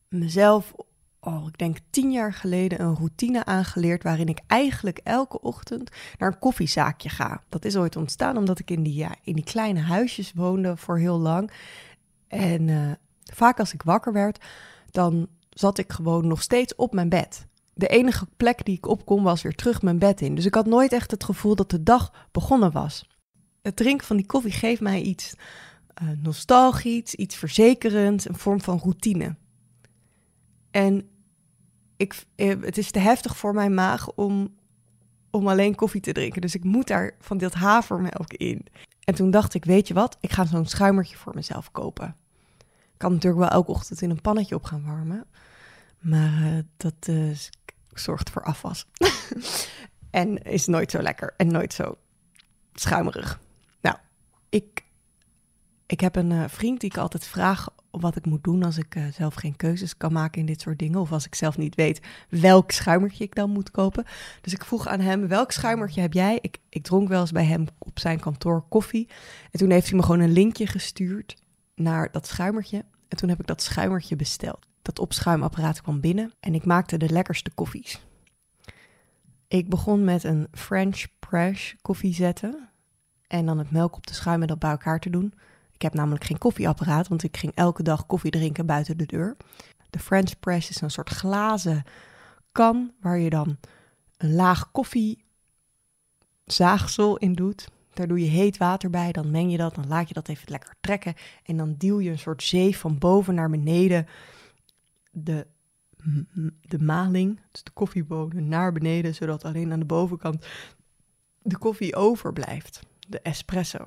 mezelf 0.09 0.73
al, 1.21 1.47
ik 1.49 1.59
denk 1.59 1.77
tien 1.91 2.13
jaar 2.13 2.33
geleden, 2.33 2.81
een 2.81 2.95
routine 2.95 3.45
aangeleerd 3.45 4.03
waarin 4.03 4.29
ik 4.29 4.41
eigenlijk 4.47 5.01
elke 5.03 5.41
ochtend 5.41 5.91
naar 6.19 6.33
een 6.33 6.39
koffiezaakje 6.39 7.09
ga. 7.09 7.43
Dat 7.49 7.65
is 7.65 7.77
ooit 7.77 7.97
ontstaan 7.97 8.37
omdat 8.37 8.59
ik 8.59 8.71
in 8.71 8.83
die, 8.83 8.95
ja, 8.95 9.15
in 9.23 9.35
die 9.35 9.45
kleine 9.45 9.81
huisjes 9.81 10.33
woonde 10.33 10.77
voor 10.77 10.99
heel 10.99 11.19
lang. 11.19 11.51
En 12.29 12.69
uh, 12.69 12.93
vaak 13.23 13.59
als 13.59 13.73
ik 13.73 13.83
wakker 13.83 14.13
werd, 14.13 14.45
dan 14.91 15.29
zat 15.51 15.79
ik 15.79 15.93
gewoon 15.93 16.27
nog 16.27 16.43
steeds 16.43 16.75
op 16.75 16.93
mijn 16.93 17.09
bed 17.09 17.47
de 17.83 17.89
enige 17.89 18.27
plek 18.37 18.65
die 18.65 18.77
ik 18.77 18.87
op 18.87 19.05
kon 19.05 19.23
was 19.23 19.43
weer 19.43 19.55
terug 19.55 19.83
mijn 19.83 19.99
bed 19.99 20.21
in. 20.21 20.35
Dus 20.35 20.47
ik 20.47 20.55
had 20.55 20.67
nooit 20.67 20.93
echt 20.93 21.11
het 21.11 21.25
gevoel 21.25 21.55
dat 21.55 21.71
de 21.71 21.83
dag 21.83 22.29
begonnen 22.33 22.73
was. 22.73 23.09
Het 23.63 23.77
drinken 23.77 24.07
van 24.07 24.17
die 24.17 24.27
koffie 24.27 24.53
geeft 24.53 24.81
mij 24.81 25.01
iets 25.01 25.35
uh, 26.03 26.09
nostalgisch, 26.23 27.15
iets 27.15 27.37
verzekerends, 27.37 28.29
een 28.29 28.37
vorm 28.37 28.61
van 28.61 28.79
routine. 28.79 29.37
En 30.71 31.09
ik, 31.97 32.25
eh, 32.35 32.61
het 32.61 32.79
is 32.79 32.91
te 32.91 32.99
heftig 32.99 33.37
voor 33.37 33.55
mijn 33.55 33.75
maag 33.75 34.13
om, 34.13 34.55
om 35.31 35.49
alleen 35.49 35.75
koffie 35.75 36.01
te 36.01 36.13
drinken. 36.13 36.41
Dus 36.41 36.55
ik 36.55 36.65
moet 36.65 36.87
daar 36.87 37.15
van 37.19 37.39
dit 37.39 37.55
havermelk 37.55 38.33
in. 38.33 38.67
En 39.05 39.15
toen 39.15 39.31
dacht 39.31 39.55
ik, 39.55 39.65
weet 39.65 39.89
je 39.89 39.95
wat, 39.95 40.17
ik 40.21 40.33
ga 40.33 40.45
zo'n 40.45 40.67
schuimertje 40.67 41.17
voor 41.17 41.35
mezelf 41.35 41.71
kopen. 41.71 42.17
Ik 42.93 42.99
kan 42.99 43.13
natuurlijk 43.13 43.43
wel 43.43 43.51
elke 43.51 43.71
ochtend 43.71 44.03
in 44.03 44.11
een 44.11 44.21
pannetje 44.21 44.55
op 44.55 44.65
gaan 44.65 44.85
warmen. 44.85 45.27
Maar 46.03 46.43
uh, 46.43 46.59
dat 46.77 47.09
uh, 47.11 47.37
zorgt 47.95 48.31
voor 48.31 48.43
afwas. 48.43 48.87
en 50.11 50.43
is 50.43 50.67
nooit 50.67 50.91
zo 50.91 51.03
lekker 51.03 51.35
en 51.37 51.47
nooit 51.47 51.73
zo 51.73 51.97
schuimerig. 52.73 53.41
Nou, 53.81 53.97
ik, 54.49 54.85
ik 55.87 56.01
heb 56.01 56.17
een 56.17 56.31
uh, 56.31 56.45
vriend 56.49 56.81
die 56.81 56.91
ik 56.91 56.97
altijd 56.97 57.27
vraag 57.27 57.69
wat 57.91 58.17
ik 58.17 58.27
moet 58.27 58.45
doen 58.45 58.63
als 58.63 58.79
ik 58.79 58.95
uh, 58.95 59.05
zelf 59.13 59.35
geen 59.35 59.57
keuzes 59.57 59.97
kan 59.97 60.13
maken 60.13 60.41
in 60.41 60.47
dit 60.47 60.61
soort 60.61 60.79
dingen. 60.79 61.01
Of 61.01 61.13
als 61.13 61.27
ik 61.27 61.35
zelf 61.35 61.59
niet 61.59 61.75
weet 61.75 62.01
welk 62.29 62.71
schuimertje 62.71 63.25
ik 63.25 63.35
dan 63.35 63.51
moet 63.51 63.71
kopen. 63.71 64.05
Dus 64.41 64.53
ik 64.53 64.65
vroeg 64.65 64.87
aan 64.89 65.01
hem, 65.01 65.29
welk 65.29 65.51
schuimertje 65.51 66.01
heb 66.01 66.13
jij? 66.13 66.39
Ik, 66.41 66.59
ik 66.69 66.83
dronk 66.83 67.09
wel 67.09 67.21
eens 67.21 67.33
bij 67.33 67.45
hem 67.45 67.67
op 67.79 67.99
zijn 67.99 68.21
kantoor 68.21 68.65
koffie. 68.69 69.09
En 69.51 69.59
toen 69.59 69.71
heeft 69.71 69.89
hij 69.89 69.97
me 69.97 70.03
gewoon 70.03 70.21
een 70.21 70.33
linkje 70.33 70.67
gestuurd 70.67 71.37
naar 71.75 72.13
dat 72.13 72.27
schuimertje. 72.27 72.85
En 73.09 73.17
toen 73.17 73.29
heb 73.29 73.41
ik 73.41 73.47
dat 73.47 73.63
schuimertje 73.63 74.17
besteld. 74.17 74.67
Dat 74.83 74.99
opschuimapparaat 74.99 75.83
kwam 75.83 76.01
binnen 76.01 76.33
en 76.41 76.55
ik 76.55 76.65
maakte 76.65 76.97
de 76.97 77.11
lekkerste 77.11 77.51
koffies. 77.55 78.01
Ik 79.49 79.69
begon 79.69 80.05
met 80.05 80.25
een 80.25 80.47
French 80.53 81.07
press 81.19 81.77
koffie 81.83 82.15
zetten. 82.15 82.69
En 83.27 83.47
dan 83.47 83.59
het 83.59 83.71
melk 83.71 83.97
op 83.97 84.07
te 84.07 84.15
schuimen 84.15 84.49
dat 84.49 84.59
bij 84.59 84.71
elkaar 84.71 85.01
te 85.01 85.11
doen. 85.11 85.35
Ik 85.73 85.83
heb 85.83 85.95
namelijk 85.95 86.25
geen 86.25 86.39
koffieapparaat, 86.39 87.09
want 87.09 87.23
ik 87.23 87.37
ging 87.37 87.53
elke 87.55 87.83
dag 87.83 88.07
koffie 88.07 88.31
drinken 88.31 88.67
buiten 88.67 88.97
de 88.97 89.07
deur. 89.07 89.37
De 89.91 89.99
French 89.99 90.39
press 90.41 90.71
is 90.71 90.81
een 90.81 90.91
soort 90.91 91.09
glazen 91.09 91.85
kan 92.53 92.93
waar 93.01 93.19
je 93.19 93.31
dan 93.31 93.59
een 94.17 94.35
laag 94.35 94.71
koffiezaagsel 94.71 97.17
in 97.17 97.33
doet. 97.33 97.69
Daar 97.95 98.09
doe 98.09 98.21
je 98.21 98.29
heet 98.29 98.57
water 98.57 98.91
bij, 98.91 99.13
dan 99.13 99.31
meng 99.31 99.51
je 99.51 99.57
dat, 99.57 99.75
dan 99.75 99.89
laat 99.89 100.09
je 100.09 100.15
dat 100.15 100.29
even 100.29 100.51
lekker 100.51 100.75
trekken. 100.81 101.15
En 101.45 101.57
dan 101.57 101.75
duw 101.79 102.01
je 102.01 102.11
een 102.11 102.19
soort 102.19 102.43
zeef 102.43 102.79
van 102.79 102.99
boven 102.99 103.35
naar 103.35 103.51
beneden 103.51 104.07
de, 105.13 105.47
de 106.61 106.79
maling, 106.79 107.41
dus 107.51 107.63
de 107.63 107.71
koffiebonen, 107.71 108.49
naar 108.49 108.73
beneden, 108.73 109.15
zodat 109.15 109.45
alleen 109.45 109.73
aan 109.73 109.79
de 109.79 109.85
bovenkant 109.85 110.47
de 111.43 111.59
koffie 111.59 111.97
overblijft, 111.97 112.81
de 113.09 113.21
espresso. 113.21 113.87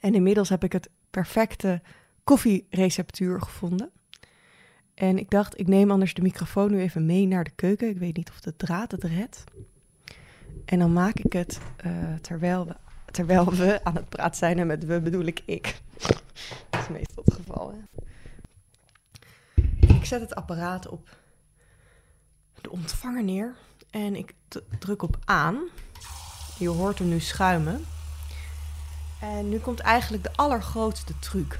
En 0.00 0.14
inmiddels 0.14 0.48
heb 0.48 0.64
ik 0.64 0.72
het 0.72 0.90
perfecte 1.10 1.82
koffiereceptuur 2.24 3.40
gevonden. 3.40 3.90
En 4.94 5.18
ik 5.18 5.30
dacht, 5.30 5.60
ik 5.60 5.66
neem 5.66 5.90
anders 5.90 6.14
de 6.14 6.22
microfoon 6.22 6.70
nu 6.70 6.80
even 6.80 7.06
mee 7.06 7.26
naar 7.26 7.44
de 7.44 7.50
keuken. 7.50 7.88
Ik 7.88 7.98
weet 7.98 8.16
niet 8.16 8.30
of 8.30 8.40
de 8.40 8.56
draad 8.56 8.90
het 8.90 9.04
redt. 9.04 9.44
En 10.64 10.78
dan 10.78 10.92
maak 10.92 11.18
ik 11.18 11.32
het 11.32 11.60
uh, 11.86 12.14
terwijl, 12.14 12.66
we, 12.66 12.76
terwijl 13.10 13.50
we 13.50 13.84
aan 13.84 13.94
het 13.94 14.08
praten 14.08 14.38
zijn. 14.38 14.58
En 14.58 14.66
met 14.66 14.84
we 14.84 15.00
bedoel 15.00 15.24
ik 15.24 15.42
ik. 15.44 15.80
Dat 16.70 16.80
is 16.80 16.88
meestal 16.88 17.22
het 17.24 17.34
geval. 17.34 17.74
Zet 20.10 20.20
het 20.20 20.34
apparaat 20.34 20.88
op 20.88 21.08
de 22.60 22.70
ontvanger 22.70 23.24
neer. 23.24 23.54
En 23.90 24.16
ik 24.16 24.34
druk 24.78 25.02
op 25.02 25.16
aan. 25.24 25.58
Je 26.58 26.68
hoort 26.68 26.98
hem 26.98 27.08
nu 27.08 27.20
schuimen. 27.20 27.84
En 29.20 29.48
nu 29.48 29.58
komt 29.58 29.80
eigenlijk 29.80 30.22
de 30.22 30.32
allergrootste 30.34 31.18
truc. 31.18 31.58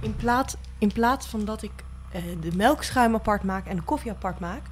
In 0.00 0.16
plaats, 0.16 0.54
in 0.78 0.92
plaats 0.92 1.26
van 1.26 1.44
dat 1.44 1.62
ik 1.62 1.84
uh, 2.14 2.22
de 2.40 2.56
melkschuim 2.56 3.14
apart 3.14 3.42
maak 3.42 3.66
en 3.66 3.76
de 3.76 3.82
koffie 3.82 4.10
apart 4.10 4.40
maak, 4.40 4.62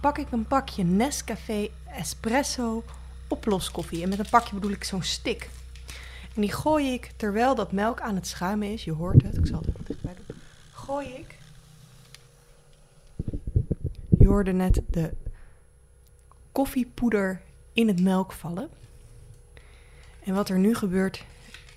pak 0.00 0.18
ik 0.18 0.32
een 0.32 0.46
pakje 0.46 0.84
Nescafé 0.84 1.68
Espresso 1.84 2.84
oploskoffie. 3.28 4.02
En 4.02 4.08
met 4.08 4.18
een 4.18 4.30
pakje 4.30 4.54
bedoel 4.54 4.70
ik 4.70 4.84
zo'n 4.84 5.02
stick. 5.02 5.50
En 6.34 6.40
die 6.40 6.52
gooi 6.52 6.92
ik 6.92 7.12
terwijl 7.16 7.54
dat 7.54 7.72
melk 7.72 8.00
aan 8.00 8.14
het 8.14 8.26
schuimen 8.26 8.72
is. 8.72 8.84
Je 8.84 8.92
hoort 8.92 9.22
het, 9.22 9.36
ik 9.36 9.46
zal 9.46 9.58
het 9.58 9.68
even 9.68 9.84
dichtbij 9.84 10.14
doen. 10.26 10.36
Gooi 10.72 11.08
ik. 11.08 11.38
Je 14.18 14.26
hoorde 14.26 14.52
net 14.52 14.82
de 14.86 15.14
koffiepoeder 16.52 17.40
in 17.72 17.88
het 17.88 18.00
melk 18.02 18.32
vallen. 18.32 18.68
En 20.24 20.34
wat 20.34 20.48
er 20.48 20.58
nu 20.58 20.74
gebeurt 20.74 21.24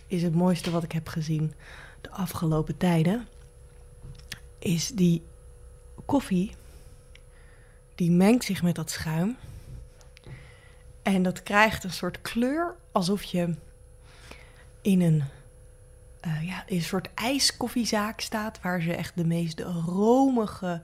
is 0.07 0.23
het 0.23 0.35
mooiste 0.35 0.71
wat 0.71 0.83
ik 0.83 0.91
heb 0.91 1.07
gezien 1.07 1.53
de 2.01 2.09
afgelopen 2.09 2.77
tijden. 2.77 3.27
Is 4.59 4.87
die 4.87 5.23
koffie, 6.05 6.51
die 7.95 8.11
mengt 8.11 8.43
zich 8.43 8.63
met 8.63 8.75
dat 8.75 8.91
schuim. 8.91 9.37
En 11.01 11.23
dat 11.23 11.43
krijgt 11.43 11.83
een 11.83 11.91
soort 11.91 12.21
kleur 12.21 12.75
alsof 12.91 13.23
je 13.23 13.55
in 14.84 15.02
een, 15.02 15.24
uh, 16.28 16.48
ja, 16.48 16.63
een 16.67 16.82
soort 16.82 17.13
ijskoffiezaak 17.13 18.22
staat, 18.22 18.62
waar 18.62 18.82
ze 18.82 18.96
echt 18.96 19.15
de 19.15 19.26
meest 19.26 19.60
romige 19.86 20.82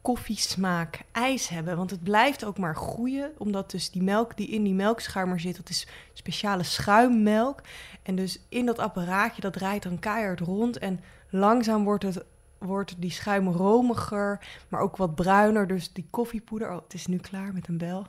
koffiesmaak 0.00 1.04
ijs 1.12 1.48
hebben. 1.48 1.76
Want 1.76 1.90
het 1.90 2.02
blijft 2.02 2.44
ook 2.44 2.58
maar 2.58 2.76
groeien, 2.76 3.32
omdat 3.38 3.70
dus 3.70 3.90
die 3.90 4.02
melk 4.02 4.36
die 4.36 4.48
in 4.48 4.62
die 4.62 4.74
melkschuimer 4.74 5.40
zit, 5.40 5.56
dat 5.56 5.68
is 5.68 5.86
speciale 6.12 6.62
schuimmelk. 6.62 7.62
En 8.02 8.14
dus 8.14 8.40
in 8.48 8.66
dat 8.66 8.78
apparaatje, 8.78 9.40
dat 9.40 9.52
draait 9.52 9.82
dan 9.82 9.98
keihard 9.98 10.40
rond 10.40 10.78
en 10.78 11.00
langzaam 11.30 11.84
wordt 11.84 12.04
het 12.04 12.24
wordt 12.58 12.94
die 12.98 13.10
schuim 13.10 13.48
romiger, 13.48 14.46
maar 14.68 14.80
ook 14.80 14.96
wat 14.96 15.14
bruiner. 15.14 15.66
Dus 15.66 15.92
die 15.92 16.06
koffiepoeder, 16.10 16.70
oh, 16.70 16.82
het 16.82 16.94
is 16.94 17.06
nu 17.06 17.16
klaar 17.16 17.52
met 17.52 17.68
een 17.68 17.78
bel. 17.78 18.06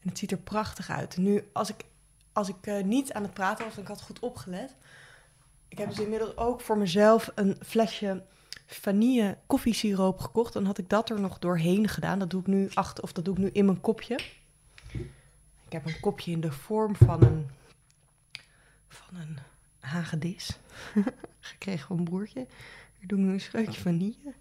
En 0.00 0.08
het 0.08 0.18
ziet 0.18 0.30
er 0.30 0.38
prachtig 0.38 0.90
uit. 0.90 1.16
Nu, 1.16 1.44
als 1.52 1.70
ik, 1.70 1.84
als 2.40 2.48
ik 2.48 2.66
uh, 2.66 2.82
niet 2.82 3.12
aan 3.12 3.22
het 3.22 3.34
praten 3.34 3.64
was 3.64 3.76
ik 3.76 3.86
had 3.86 4.02
goed 4.02 4.18
opgelet. 4.18 4.74
Ik 5.68 5.78
heb 5.78 5.88
dus 5.88 5.98
inmiddels 5.98 6.36
ook 6.36 6.60
voor 6.60 6.78
mezelf 6.78 7.30
een 7.34 7.56
flesje 7.64 8.22
vanille 8.66 9.38
koffiesiroop 9.46 10.18
gekocht. 10.18 10.52
Dan 10.52 10.64
had 10.64 10.78
ik 10.78 10.88
dat 10.88 11.10
er 11.10 11.20
nog 11.20 11.38
doorheen 11.38 11.88
gedaan. 11.88 12.18
Dat 12.18 12.30
doe 12.30 12.40
ik 12.40 12.46
nu 12.46 12.70
achter, 12.74 13.04
of 13.04 13.12
dat 13.12 13.24
doe 13.24 13.34
ik 13.34 13.40
nu 13.40 13.50
in 13.52 13.64
mijn 13.64 13.80
kopje. 13.80 14.20
Ik 15.66 15.72
heb 15.72 15.86
een 15.86 16.00
kopje 16.00 16.30
in 16.30 16.40
de 16.40 16.52
vorm 16.52 16.96
van 16.96 17.22
een, 17.22 17.50
van 18.88 19.16
een 19.16 19.38
hagedis. 19.80 20.58
Gekregen 21.40 21.86
van 21.86 21.98
een 21.98 22.04
boertje. 22.04 22.46
Ik 22.98 23.08
doe 23.08 23.18
nu 23.18 23.32
een 23.32 23.40
scheutje 23.40 23.80
vanille. 23.80 24.34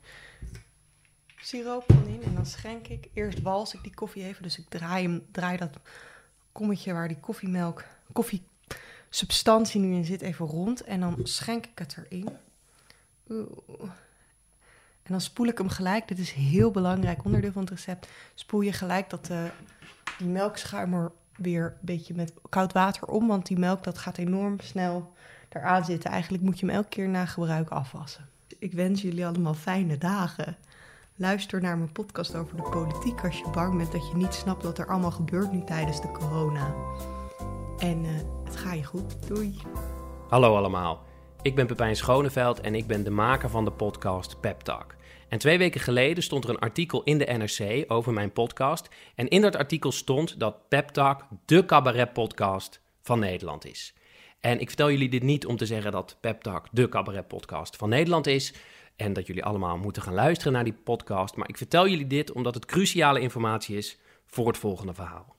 Siroop 1.35 1.83
van 1.87 2.07
in. 2.07 2.23
En 2.23 2.35
dan 2.35 2.45
schenk 2.45 2.87
ik. 2.87 3.09
Eerst 3.13 3.41
wals 3.41 3.73
ik 3.73 3.83
die 3.83 3.93
koffie 3.93 4.23
even. 4.23 4.43
Dus 4.43 4.57
ik 4.57 4.69
draai, 4.69 5.03
hem, 5.03 5.25
draai 5.31 5.57
dat 5.57 5.79
kommetje 6.59 6.93
waar 6.93 7.07
die 7.07 7.19
koffiemelk, 7.19 7.83
koffiesubstantie 8.11 9.81
nu 9.81 9.93
in 9.93 10.05
zit 10.05 10.21
even 10.21 10.45
rond. 10.45 10.83
En 10.83 10.99
dan 10.99 11.19
schenk 11.23 11.65
ik 11.65 11.79
het 11.79 11.97
erin. 11.97 12.29
En 15.03 15.15
dan 15.15 15.21
spoel 15.21 15.47
ik 15.47 15.57
hem 15.57 15.69
gelijk. 15.69 16.07
Dit 16.07 16.19
is 16.19 16.35
een 16.35 16.41
heel 16.41 16.71
belangrijk 16.71 17.23
onderdeel 17.25 17.51
van 17.51 17.61
het 17.61 17.71
recept. 17.71 18.07
Spoel 18.33 18.61
je 18.61 18.73
gelijk 18.73 19.09
dat 19.09 19.29
uh, 19.31 19.43
die 20.17 20.27
melkschuimer 20.27 21.11
weer 21.35 21.65
een 21.65 21.77
beetje 21.81 22.13
met 22.13 22.33
koud 22.49 22.73
water 22.73 23.07
om. 23.07 23.27
Want 23.27 23.45
die 23.45 23.59
melk 23.59 23.83
dat 23.83 23.97
gaat 23.97 24.17
enorm 24.17 24.59
snel 24.59 25.13
eraan 25.49 25.85
zitten. 25.85 26.11
Eigenlijk 26.11 26.43
moet 26.43 26.59
je 26.59 26.65
hem 26.65 26.75
elke 26.75 26.89
keer 26.89 27.09
na 27.09 27.25
gebruik 27.25 27.69
afwassen. 27.69 28.29
Ik 28.59 28.73
wens 28.73 29.01
jullie 29.01 29.25
allemaal 29.25 29.53
fijne 29.53 29.97
dagen. 29.97 30.57
Luister 31.21 31.61
naar 31.61 31.77
mijn 31.77 31.91
podcast 31.91 32.35
over 32.35 32.55
de 32.55 32.69
politiek 32.69 33.23
als 33.23 33.37
je 33.37 33.49
bang 33.53 33.77
bent 33.77 33.91
dat 33.91 34.07
je 34.09 34.15
niet 34.15 34.33
snapt 34.33 34.63
wat 34.63 34.77
er 34.77 34.87
allemaal 34.87 35.11
gebeurt 35.11 35.51
nu 35.51 35.63
tijdens 35.63 36.01
de 36.01 36.11
corona. 36.11 36.75
En 37.77 38.03
uh, 38.03 38.09
het 38.43 38.55
gaat 38.55 38.77
je 38.77 38.83
goed. 38.83 39.27
Doei. 39.27 39.55
Hallo 40.29 40.55
allemaal. 40.55 41.03
Ik 41.41 41.55
ben 41.55 41.67
Pepijn 41.67 41.95
Schoneveld 41.95 42.59
en 42.59 42.75
ik 42.75 42.87
ben 42.87 43.03
de 43.03 43.09
maker 43.09 43.49
van 43.49 43.65
de 43.65 43.71
podcast 43.71 44.39
Pep 44.39 44.59
Talk. 44.59 44.95
En 45.29 45.39
twee 45.39 45.57
weken 45.57 45.81
geleden 45.81 46.23
stond 46.23 46.43
er 46.43 46.49
een 46.49 46.59
artikel 46.59 47.03
in 47.03 47.17
de 47.17 47.25
NRC 47.25 47.91
over 47.91 48.13
mijn 48.13 48.31
podcast. 48.31 48.89
En 49.15 49.27
in 49.27 49.41
dat 49.41 49.55
artikel 49.55 49.91
stond 49.91 50.39
dat 50.39 50.67
Pep 50.67 50.89
Talk 50.89 51.25
de 51.45 51.65
cabaret-podcast 51.65 52.81
van 53.01 53.19
Nederland 53.19 53.65
is. 53.65 53.93
En 54.39 54.59
ik 54.59 54.67
vertel 54.67 54.91
jullie 54.91 55.09
dit 55.09 55.23
niet 55.23 55.45
om 55.45 55.57
te 55.57 55.65
zeggen 55.65 55.91
dat 55.91 56.17
Pep 56.21 56.41
Talk 56.41 56.67
de 56.71 56.89
cabaret-podcast 56.89 57.75
van 57.75 57.89
Nederland 57.89 58.27
is. 58.27 58.53
En 58.99 59.13
dat 59.13 59.27
jullie 59.27 59.43
allemaal 59.43 59.77
moeten 59.77 60.01
gaan 60.01 60.13
luisteren 60.13 60.53
naar 60.53 60.63
die 60.63 60.77
podcast. 60.83 61.35
Maar 61.35 61.49
ik 61.49 61.57
vertel 61.57 61.87
jullie 61.87 62.07
dit 62.07 62.31
omdat 62.31 62.53
het 62.53 62.65
cruciale 62.65 63.19
informatie 63.19 63.77
is 63.77 63.97
voor 64.25 64.47
het 64.47 64.57
volgende 64.57 64.93
verhaal. 64.93 65.35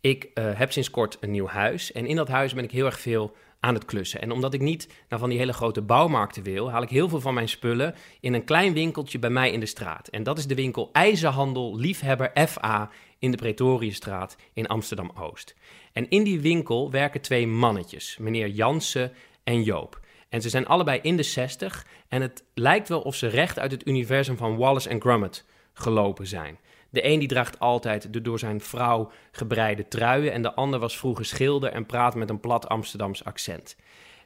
Ik 0.00 0.30
uh, 0.34 0.58
heb 0.58 0.72
sinds 0.72 0.90
kort 0.90 1.16
een 1.20 1.30
nieuw 1.30 1.46
huis. 1.46 1.92
En 1.92 2.06
in 2.06 2.16
dat 2.16 2.28
huis 2.28 2.54
ben 2.54 2.64
ik 2.64 2.70
heel 2.70 2.86
erg 2.86 3.00
veel 3.00 3.36
aan 3.60 3.74
het 3.74 3.84
klussen. 3.84 4.20
En 4.20 4.30
omdat 4.30 4.54
ik 4.54 4.60
niet 4.60 4.88
naar 5.08 5.18
van 5.18 5.28
die 5.28 5.38
hele 5.38 5.52
grote 5.52 5.82
bouwmarkten 5.82 6.42
wil, 6.42 6.70
haal 6.70 6.82
ik 6.82 6.88
heel 6.88 7.08
veel 7.08 7.20
van 7.20 7.34
mijn 7.34 7.48
spullen 7.48 7.94
in 8.20 8.34
een 8.34 8.44
klein 8.44 8.72
winkeltje 8.72 9.18
bij 9.18 9.30
mij 9.30 9.52
in 9.52 9.60
de 9.60 9.66
straat. 9.66 10.08
En 10.08 10.22
dat 10.22 10.38
is 10.38 10.46
de 10.46 10.54
winkel 10.54 10.88
IJzerhandel 10.92 11.76
Liefhebber 11.76 12.48
FA 12.48 12.90
in 13.18 13.30
de 13.30 13.36
Pretoriëstraat 13.36 14.36
in 14.52 14.66
Amsterdam 14.66 15.12
Oost. 15.14 15.54
En 15.92 16.08
in 16.08 16.22
die 16.22 16.40
winkel 16.40 16.90
werken 16.90 17.20
twee 17.20 17.46
mannetjes, 17.46 18.16
meneer 18.18 18.48
Jansen 18.48 19.12
en 19.44 19.62
Joop. 19.62 20.00
En 20.32 20.42
ze 20.42 20.48
zijn 20.48 20.66
allebei 20.66 20.98
in 21.02 21.16
de 21.16 21.22
60 21.22 21.86
en 22.08 22.22
het 22.22 22.44
lijkt 22.54 22.88
wel 22.88 23.00
of 23.00 23.14
ze 23.14 23.26
recht 23.26 23.58
uit 23.58 23.70
het 23.70 23.86
universum 23.86 24.36
van 24.36 24.56
Wallace 24.56 24.88
en 24.88 25.00
Gromit 25.00 25.44
gelopen 25.72 26.26
zijn. 26.26 26.58
De 26.90 27.06
een 27.06 27.18
die 27.18 27.28
draagt 27.28 27.58
altijd 27.58 28.12
de 28.12 28.20
door 28.20 28.38
zijn 28.38 28.60
vrouw 28.60 29.10
gebreide 29.32 29.88
truien 29.88 30.32
en 30.32 30.42
de 30.42 30.54
ander 30.54 30.80
was 30.80 30.98
vroeger 30.98 31.24
schilder 31.24 31.72
en 31.72 31.86
praat 31.86 32.14
met 32.14 32.30
een 32.30 32.40
plat 32.40 32.68
Amsterdams 32.68 33.24
accent. 33.24 33.76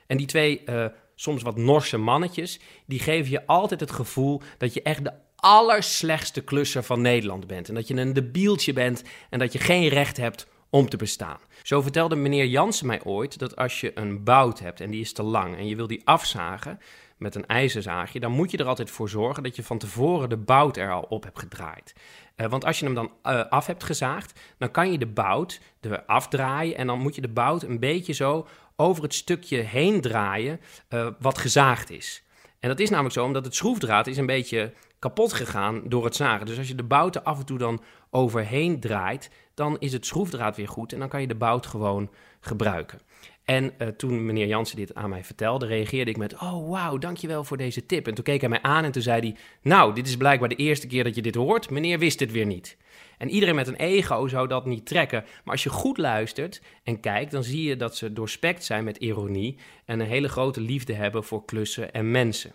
En 0.07 0.17
die 0.17 0.27
twee 0.27 0.63
uh, 0.67 0.87
soms 1.15 1.43
wat 1.43 1.57
Norse 1.57 1.97
mannetjes, 1.97 2.61
die 2.85 2.99
geven 2.99 3.31
je 3.31 3.47
altijd 3.47 3.81
het 3.81 3.91
gevoel 3.91 4.41
dat 4.59 4.75
je 4.75 4.83
echt 4.83 5.05
de 5.05 5.13
allerslechtste 5.37 6.41
klusser 6.41 6.83
van 6.83 7.01
Nederland 7.01 7.47
bent. 7.47 7.69
En 7.69 7.75
dat 7.75 7.89
je 7.89 7.97
een 7.97 8.13
debieltje 8.13 8.73
bent 8.73 9.03
en 9.31 9.39
dat 9.39 9.53
je 9.53 9.59
geen 9.59 9.89
recht 9.89 10.17
hebt 10.17 10.47
om 10.71 10.89
te 10.89 10.97
bestaan. 10.97 11.39
Zo 11.63 11.81
vertelde 11.81 12.17
meneer 12.17 12.47
Jansen 12.47 12.87
mij 12.87 13.05
ooit 13.05 13.39
dat 13.39 13.57
als 13.57 13.81
je 13.81 13.99
een 13.99 14.25
bout 14.25 14.59
hebt 14.59 14.81
en 14.81 14.91
die 14.91 15.01
is 15.01 15.13
te 15.13 15.23
lang 15.23 15.57
en 15.57 15.67
je 15.67 15.77
wil 15.77 15.87
die 15.87 16.03
afzagen 16.05 16.79
met 17.17 17.35
een 17.35 17.47
ijzerzaagje, 17.47 18.21
dan 18.21 18.33
moet 18.33 18.51
je 18.51 18.57
er 18.57 18.67
altijd 18.67 18.91
voor 18.91 19.09
zorgen 19.09 19.43
dat 19.43 19.57
je 19.57 19.63
van 19.63 19.79
tevoren 19.79 20.29
de 20.29 20.37
bout 20.37 20.77
er 20.77 20.93
al 20.93 21.03
op 21.03 21.25
hebt 21.25 21.39
gedraaid. 21.39 21.95
Uh, 22.37 22.47
want 22.47 22.65
als 22.65 22.79
je 22.79 22.85
hem 22.85 22.95
dan 22.95 23.11
uh, 23.25 23.45
af 23.49 23.67
hebt 23.67 23.85
gezaagd, 23.85 24.41
dan 24.59 24.71
kan 24.71 24.93
je 24.93 24.99
de 24.99 25.07
bout 25.07 25.61
er 25.81 26.05
afdraaien 26.05 26.77
en 26.77 26.87
dan 26.87 26.99
moet 26.99 27.15
je 27.15 27.21
de 27.21 27.29
bout 27.29 27.63
een 27.63 27.81
beetje 27.81 28.13
zo 28.13 28.47
over 28.77 29.03
het 29.03 29.15
stukje 29.15 29.59
heen 29.59 30.01
draaien 30.01 30.61
uh, 30.89 31.09
wat 31.19 31.39
gezaagd 31.39 31.91
is. 31.91 32.25
En 32.61 32.69
dat 32.69 32.81
is 32.81 32.91
namelijk 32.91 33.15
zo 33.15 33.25
omdat 33.25 33.45
het 33.45 33.55
schroefdraad 33.55 34.07
is 34.07 34.17
een 34.17 34.27
beetje 34.27 34.73
kapot 34.99 35.33
gegaan 35.33 35.83
door 35.85 36.05
het 36.05 36.17
zagen. 36.17 36.47
Dus 36.47 36.59
als 36.59 36.69
je 36.69 36.75
de 36.75 36.83
bout 36.83 37.15
er 37.15 37.23
af 37.23 37.39
en 37.39 37.47
toe 37.47 37.59
dan 37.59 37.83
overheen 38.11 38.81
draait, 38.81 39.31
dan 39.57 39.77
is 39.79 39.93
het 39.93 40.07
schroefdraad 40.07 40.57
weer 40.57 40.69
goed 40.69 40.93
en 40.93 40.99
dan 40.99 41.09
kan 41.09 41.21
je 41.21 41.27
de 41.27 41.35
bout 41.35 41.67
gewoon 41.67 42.11
gebruiken. 42.41 43.01
En 43.45 43.73
uh, 43.79 43.89
toen 43.89 44.27
meneer 44.27 44.47
Jansen 44.47 44.77
dit 44.77 44.95
aan 44.95 45.11
mij 45.11 45.25
vertelde, 45.25 45.67
reageerde 45.67 46.11
ik 46.11 46.17
met: 46.17 46.35
Oh, 46.35 46.71
wauw, 46.71 46.99
dankjewel 46.99 47.45
voor 47.45 47.57
deze 47.57 47.87
tip. 47.87 48.07
En 48.07 48.15
toen 48.15 48.25
keek 48.25 48.41
hij 48.41 48.49
mij 48.49 48.63
aan 48.63 48.85
en 48.85 48.93
toen 48.93 49.03
zei 49.03 49.21
hij: 49.21 49.37
Nou, 49.63 49.95
dit 49.95 50.07
is 50.07 50.17
blijkbaar 50.17 50.49
de 50.49 50.55
eerste 50.55 50.87
keer 50.87 51.05
dat 51.05 51.15
je 51.15 51.23
dit 51.23 51.35
hoort. 51.35 51.71
Meneer 51.71 51.99
wist 51.99 52.21
het 52.21 52.33
weer 52.33 52.47
niet. 52.47 52.77
En 53.19 53.31
iedereen 53.31 53.55
met 53.55 53.67
een 53.67 53.77
ego 53.77 54.29
zou 54.29 54.49
dat 54.49 54.67
niet 54.67 54.87
trekken. 54.87 55.25
Maar 55.45 55.53
als 55.53 55.63
je 55.63 55.71
goed 55.71 55.99
luistert 55.99 56.63
en 56.83 57.01
kijkt, 57.01 57.31
dan 57.31 57.43
zie 57.43 57.63
je 57.63 57.77
dat 57.77 57.97
ze 57.97 58.13
doorspekt 58.13 58.65
zijn 58.65 58.85
met 58.85 58.97
ironie 58.97 59.59
en 59.85 60.01
een 60.01 60.07
hele 60.07 60.29
grote 60.29 60.61
liefde 60.61 60.93
hebben 60.93 61.25
voor 61.25 61.45
klussen 61.45 61.93
en 61.93 62.11
mensen. 62.11 62.53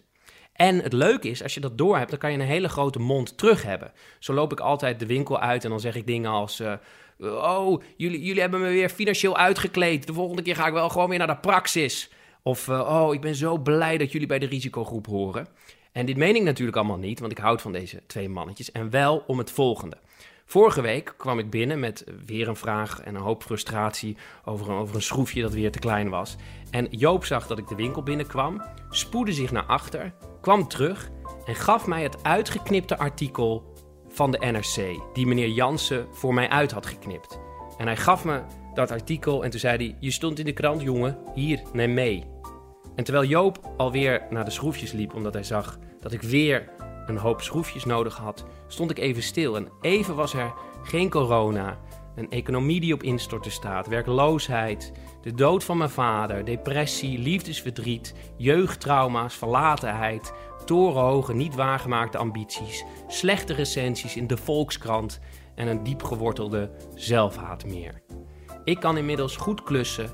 En 0.62 0.80
het 0.80 0.93
leuke 0.93 1.30
is, 1.30 1.43
als 1.43 1.54
je 1.54 1.60
dat 1.60 1.78
door 1.78 1.97
hebt, 1.97 2.10
dan 2.10 2.19
kan 2.19 2.32
je 2.32 2.38
een 2.38 2.45
hele 2.45 2.69
grote 2.69 3.00
mond 3.00 3.38
terug 3.38 3.63
hebben. 3.63 3.91
Zo 4.19 4.34
loop 4.34 4.52
ik 4.52 4.60
altijd 4.60 5.00
de 5.00 5.06
winkel 5.06 5.39
uit 5.39 5.63
en 5.63 5.69
dan 5.69 5.80
zeg 5.80 5.95
ik 5.95 6.08
dingen 6.08 6.32
als... 6.32 6.60
Uh, 6.60 6.74
oh, 7.19 7.82
jullie, 7.97 8.21
jullie 8.24 8.41
hebben 8.41 8.62
me 8.62 8.69
weer 8.69 8.89
financieel 8.89 9.38
uitgekleed. 9.38 10.08
De 10.08 10.13
volgende 10.13 10.41
keer 10.41 10.56
ga 10.56 10.67
ik 10.67 10.74
wel 10.74 10.89
gewoon 10.89 11.10
weer 11.10 11.17
naar 11.17 11.28
de 11.28 11.38
praxis. 11.38 12.10
Of, 12.41 12.67
uh, 12.67 12.80
oh, 12.80 13.13
ik 13.13 13.21
ben 13.21 13.36
zo 13.36 13.58
blij 13.58 13.97
dat 13.97 14.12
jullie 14.12 14.28
bij 14.28 14.39
de 14.39 14.45
risicogroep 14.45 15.06
horen. 15.06 15.47
En 15.91 16.06
dit 16.06 16.17
meen 16.17 16.36
ik 16.36 16.43
natuurlijk 16.43 16.78
allemaal 16.78 16.97
niet, 16.97 17.19
want 17.19 17.32
ik 17.32 17.38
houd 17.38 17.62
van 17.62 17.71
deze 17.71 18.02
twee 18.08 18.30
mannetjes. 18.30 18.71
En 18.71 18.89
wel 18.89 19.24
om 19.28 19.38
het 19.38 19.52
volgende. 19.52 19.97
Vorige 20.52 20.82
week 20.82 21.14
kwam 21.18 21.40
ik 21.40 21.50
binnen 21.50 21.80
met 21.80 22.04
weer 22.26 22.48
een 22.48 22.56
vraag 22.56 23.02
en 23.02 23.16
een 23.16 23.22
hoop 23.22 23.44
frustratie 23.44 24.18
over 24.46 24.70
een, 24.70 24.76
over 24.76 24.96
een 24.96 25.02
schroefje 25.02 25.42
dat 25.42 25.54
weer 25.54 25.72
te 25.72 25.80
klein 25.80 26.10
was. 26.10 26.36
En 26.72 26.88
Joop 26.90 27.26
zag 27.26 27.48
dat 27.48 27.58
ik 27.58 27.68
de 27.68 27.76
winkel 27.76 28.04
binnenkwam, 28.04 28.62
spoedde 28.90 29.34
zich 29.34 29.52
naar 29.52 29.64
achter, 29.64 30.14
kwam 30.42 30.68
terug 30.68 31.10
en 31.46 31.56
gaf 31.56 31.88
mij 31.88 32.04
het 32.04 32.24
uitgeknipte 32.24 32.98
artikel 32.98 33.74
van 34.08 34.32
de 34.32 34.38
NRC, 34.38 35.00
die 35.14 35.28
meneer 35.28 35.50
Jansen 35.50 36.08
voor 36.12 36.34
mij 36.34 36.50
uit 36.50 36.72
had 36.72 36.86
geknipt. 36.86 37.40
En 37.78 37.86
hij 37.86 37.98
gaf 37.98 38.26
me 38.26 38.42
dat 38.74 38.92
artikel 38.92 39.44
en 39.44 39.50
toen 39.50 39.60
zei 39.60 39.78
hij: 39.78 39.98
Je 40.00 40.12
stond 40.12 40.40
in 40.40 40.46
de 40.46 40.54
krant, 40.54 40.82
jongen, 40.82 41.18
hier, 41.34 41.62
neem 41.74 41.94
mee. 41.94 42.26
En 42.96 43.04
terwijl 43.04 43.28
Joop 43.28 43.74
alweer 43.78 44.26
naar 44.30 44.46
de 44.46 44.52
schroefjes 44.52 44.92
liep, 44.92 45.14
omdat 45.14 45.34
hij 45.34 45.44
zag 45.44 45.80
dat 46.00 46.12
ik 46.12 46.22
weer 46.22 46.70
een 47.12 47.21
hoop 47.21 47.41
schroefjes 47.41 47.86
nodig 47.86 48.17
had, 48.17 48.45
stond 48.67 48.91
ik 48.91 49.00
even 49.00 49.24
stil. 49.24 49.56
En 49.56 49.67
even 49.82 50.15
was 50.15 50.34
er 50.34 50.54
geen 50.84 51.10
corona, 51.10 51.80
een 52.15 52.30
economie 52.30 52.80
die 52.80 52.93
op 52.93 53.04
instorten 53.04 53.52
staat, 53.52 53.88
werkloosheid, 53.88 54.91
de 55.21 55.34
dood 55.34 55.63
van 55.63 55.78
mijn 55.78 55.89
vader, 55.89 56.45
depressie, 56.45 57.19
liefdesverdriet, 57.19 58.13
jeugdtrauma's, 58.38 59.36
verlatenheid, 59.36 60.34
torenhoge, 60.65 61.34
niet 61.34 61.56
waargemaakte 61.56 62.17
ambities, 62.17 62.84
slechte 63.08 63.54
recensies 63.54 64.15
in 64.15 64.28
de 64.28 64.38
Volkskrant 64.38 65.19
en 65.56 65.67
een 65.67 65.84
diepgewortelde 65.84 66.71
zelfhaat 66.95 67.65
meer. 67.65 68.02
Ik 68.63 68.80
kan 68.80 68.97
inmiddels 68.97 69.36
goed 69.36 69.63
klussen 69.63 70.10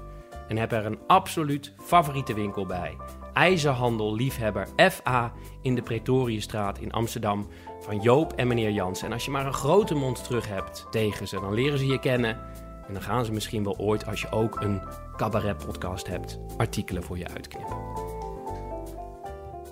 en 0.48 0.58
heb 0.58 0.72
er 0.72 0.86
een 0.86 1.00
absoluut 1.08 1.74
favoriete 1.78 2.34
winkel 2.34 2.66
bij. 2.66 2.96
IJzerhandel 3.38 4.16
Liefhebber 4.16 4.68
FA 4.92 5.34
in 5.62 5.76
de 5.76 5.82
Pretoriëstraat 5.82 6.80
in 6.80 6.92
Amsterdam 6.92 7.48
van 7.80 8.00
Joop 8.00 8.34
en 8.34 8.48
meneer 8.48 8.72
Jans. 8.72 9.02
En 9.02 9.14
als 9.14 9.26
je 9.26 9.32
maar 9.32 9.46
een 9.46 9.54
grote 9.54 9.96
mond 9.96 10.24
terug 10.24 10.48
hebt 10.48 10.86
tegen 10.92 11.28
ze, 11.28 11.40
dan 11.40 11.54
leren 11.54 11.80
ze 11.80 11.86
je 11.86 12.00
kennen. 12.00 12.40
En 12.88 12.94
dan 12.94 13.02
gaan 13.02 13.26
ze 13.26 13.32
misschien 13.32 13.64
wel 13.64 13.78
ooit, 13.78 14.06
als 14.06 14.22
je 14.22 14.32
ook 14.32 14.62
een 14.62 14.82
cabaret-podcast 15.18 16.08
hebt, 16.08 16.40
artikelen 16.58 17.04
voor 17.04 17.18
je 17.18 17.28
uitknippen. 17.28 17.78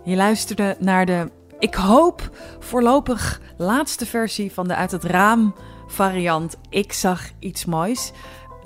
Je 0.03 0.15
luisterde 0.15 0.75
naar 0.79 1.05
de, 1.05 1.31
ik 1.59 1.75
hoop, 1.75 2.29
voorlopig 2.59 3.41
laatste 3.57 4.05
versie 4.05 4.53
van 4.53 4.67
de 4.67 4.75
Uit 4.75 4.91
het 4.91 5.03
Raam 5.03 5.55
variant 5.87 6.57
Ik 6.69 6.93
zag 6.93 7.29
iets 7.39 7.65
moois. 7.65 8.11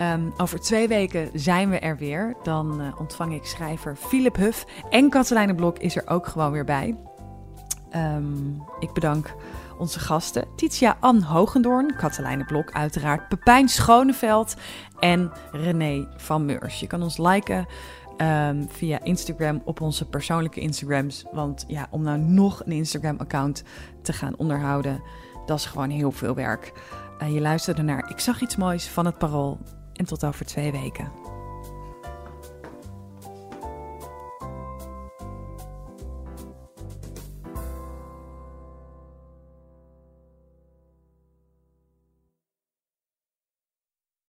Um, 0.02 0.34
over 0.38 0.60
twee 0.60 0.88
weken 0.88 1.30
zijn 1.34 1.70
we 1.70 1.80
er 1.80 1.98
weer. 1.98 2.36
Dan 2.44 2.82
uh, 2.82 3.00
ontvang 3.00 3.34
ik 3.34 3.46
schrijver 3.46 3.96
Philip 3.96 4.36
Huff. 4.36 4.66
En 4.90 5.10
Katelijne 5.10 5.56
Blok 5.56 5.80
is 5.80 5.96
er 5.96 6.08
ook 6.08 6.28
gewoon 6.28 6.52
weer 6.52 6.66
bij. 6.66 6.96
Um, 7.96 8.64
ik 8.80 8.94
bedank 8.94 9.36
onze 9.78 10.00
gasten. 10.00 10.48
Titia 10.56 10.98
Ann 11.00 11.22
Hogendoorn, 11.22 11.96
Katelijne 11.96 12.46
Blok 12.46 12.72
uiteraard, 12.72 13.28
Pepijn 13.28 13.70
Schoneveld 13.70 14.56
en 15.00 15.32
René 15.52 16.08
van 16.18 16.46
Meurs. 16.46 16.80
Je 16.80 16.88
kan 16.88 17.02
ons 17.02 17.18
liken 17.18 17.68
um, 18.18 18.68
via 18.70 19.04
Instagram 19.04 19.62
op 19.66 19.82
onze 19.82 20.06
persoonlijke 20.06 20.60
Instagrams. 20.60 21.26
Want 21.32 21.64
ja, 21.68 21.88
om 21.90 22.02
nou 22.02 22.18
nog 22.18 22.66
een 22.66 22.72
Instagram-account 22.72 23.64
te 24.02 24.14
gaan 24.14 24.38
onderhouden, 24.38 25.02
dat 25.46 25.58
is 25.58 25.66
gewoon 25.66 25.90
heel 25.90 26.12
veel 26.12 26.36
werk. 26.36 26.74
Uh, 27.22 27.34
je 27.34 27.42
luisterde 27.42 27.82
naar 27.82 28.10
Ik 28.10 28.20
zag 28.20 28.42
iets 28.42 28.56
moois 28.56 28.88
van 28.88 29.06
het 29.06 29.18
Parool. 29.18 29.60
En 30.00 30.06
tot 30.06 30.24
over 30.26 30.46
twee 30.46 30.72
weken. 30.72 31.12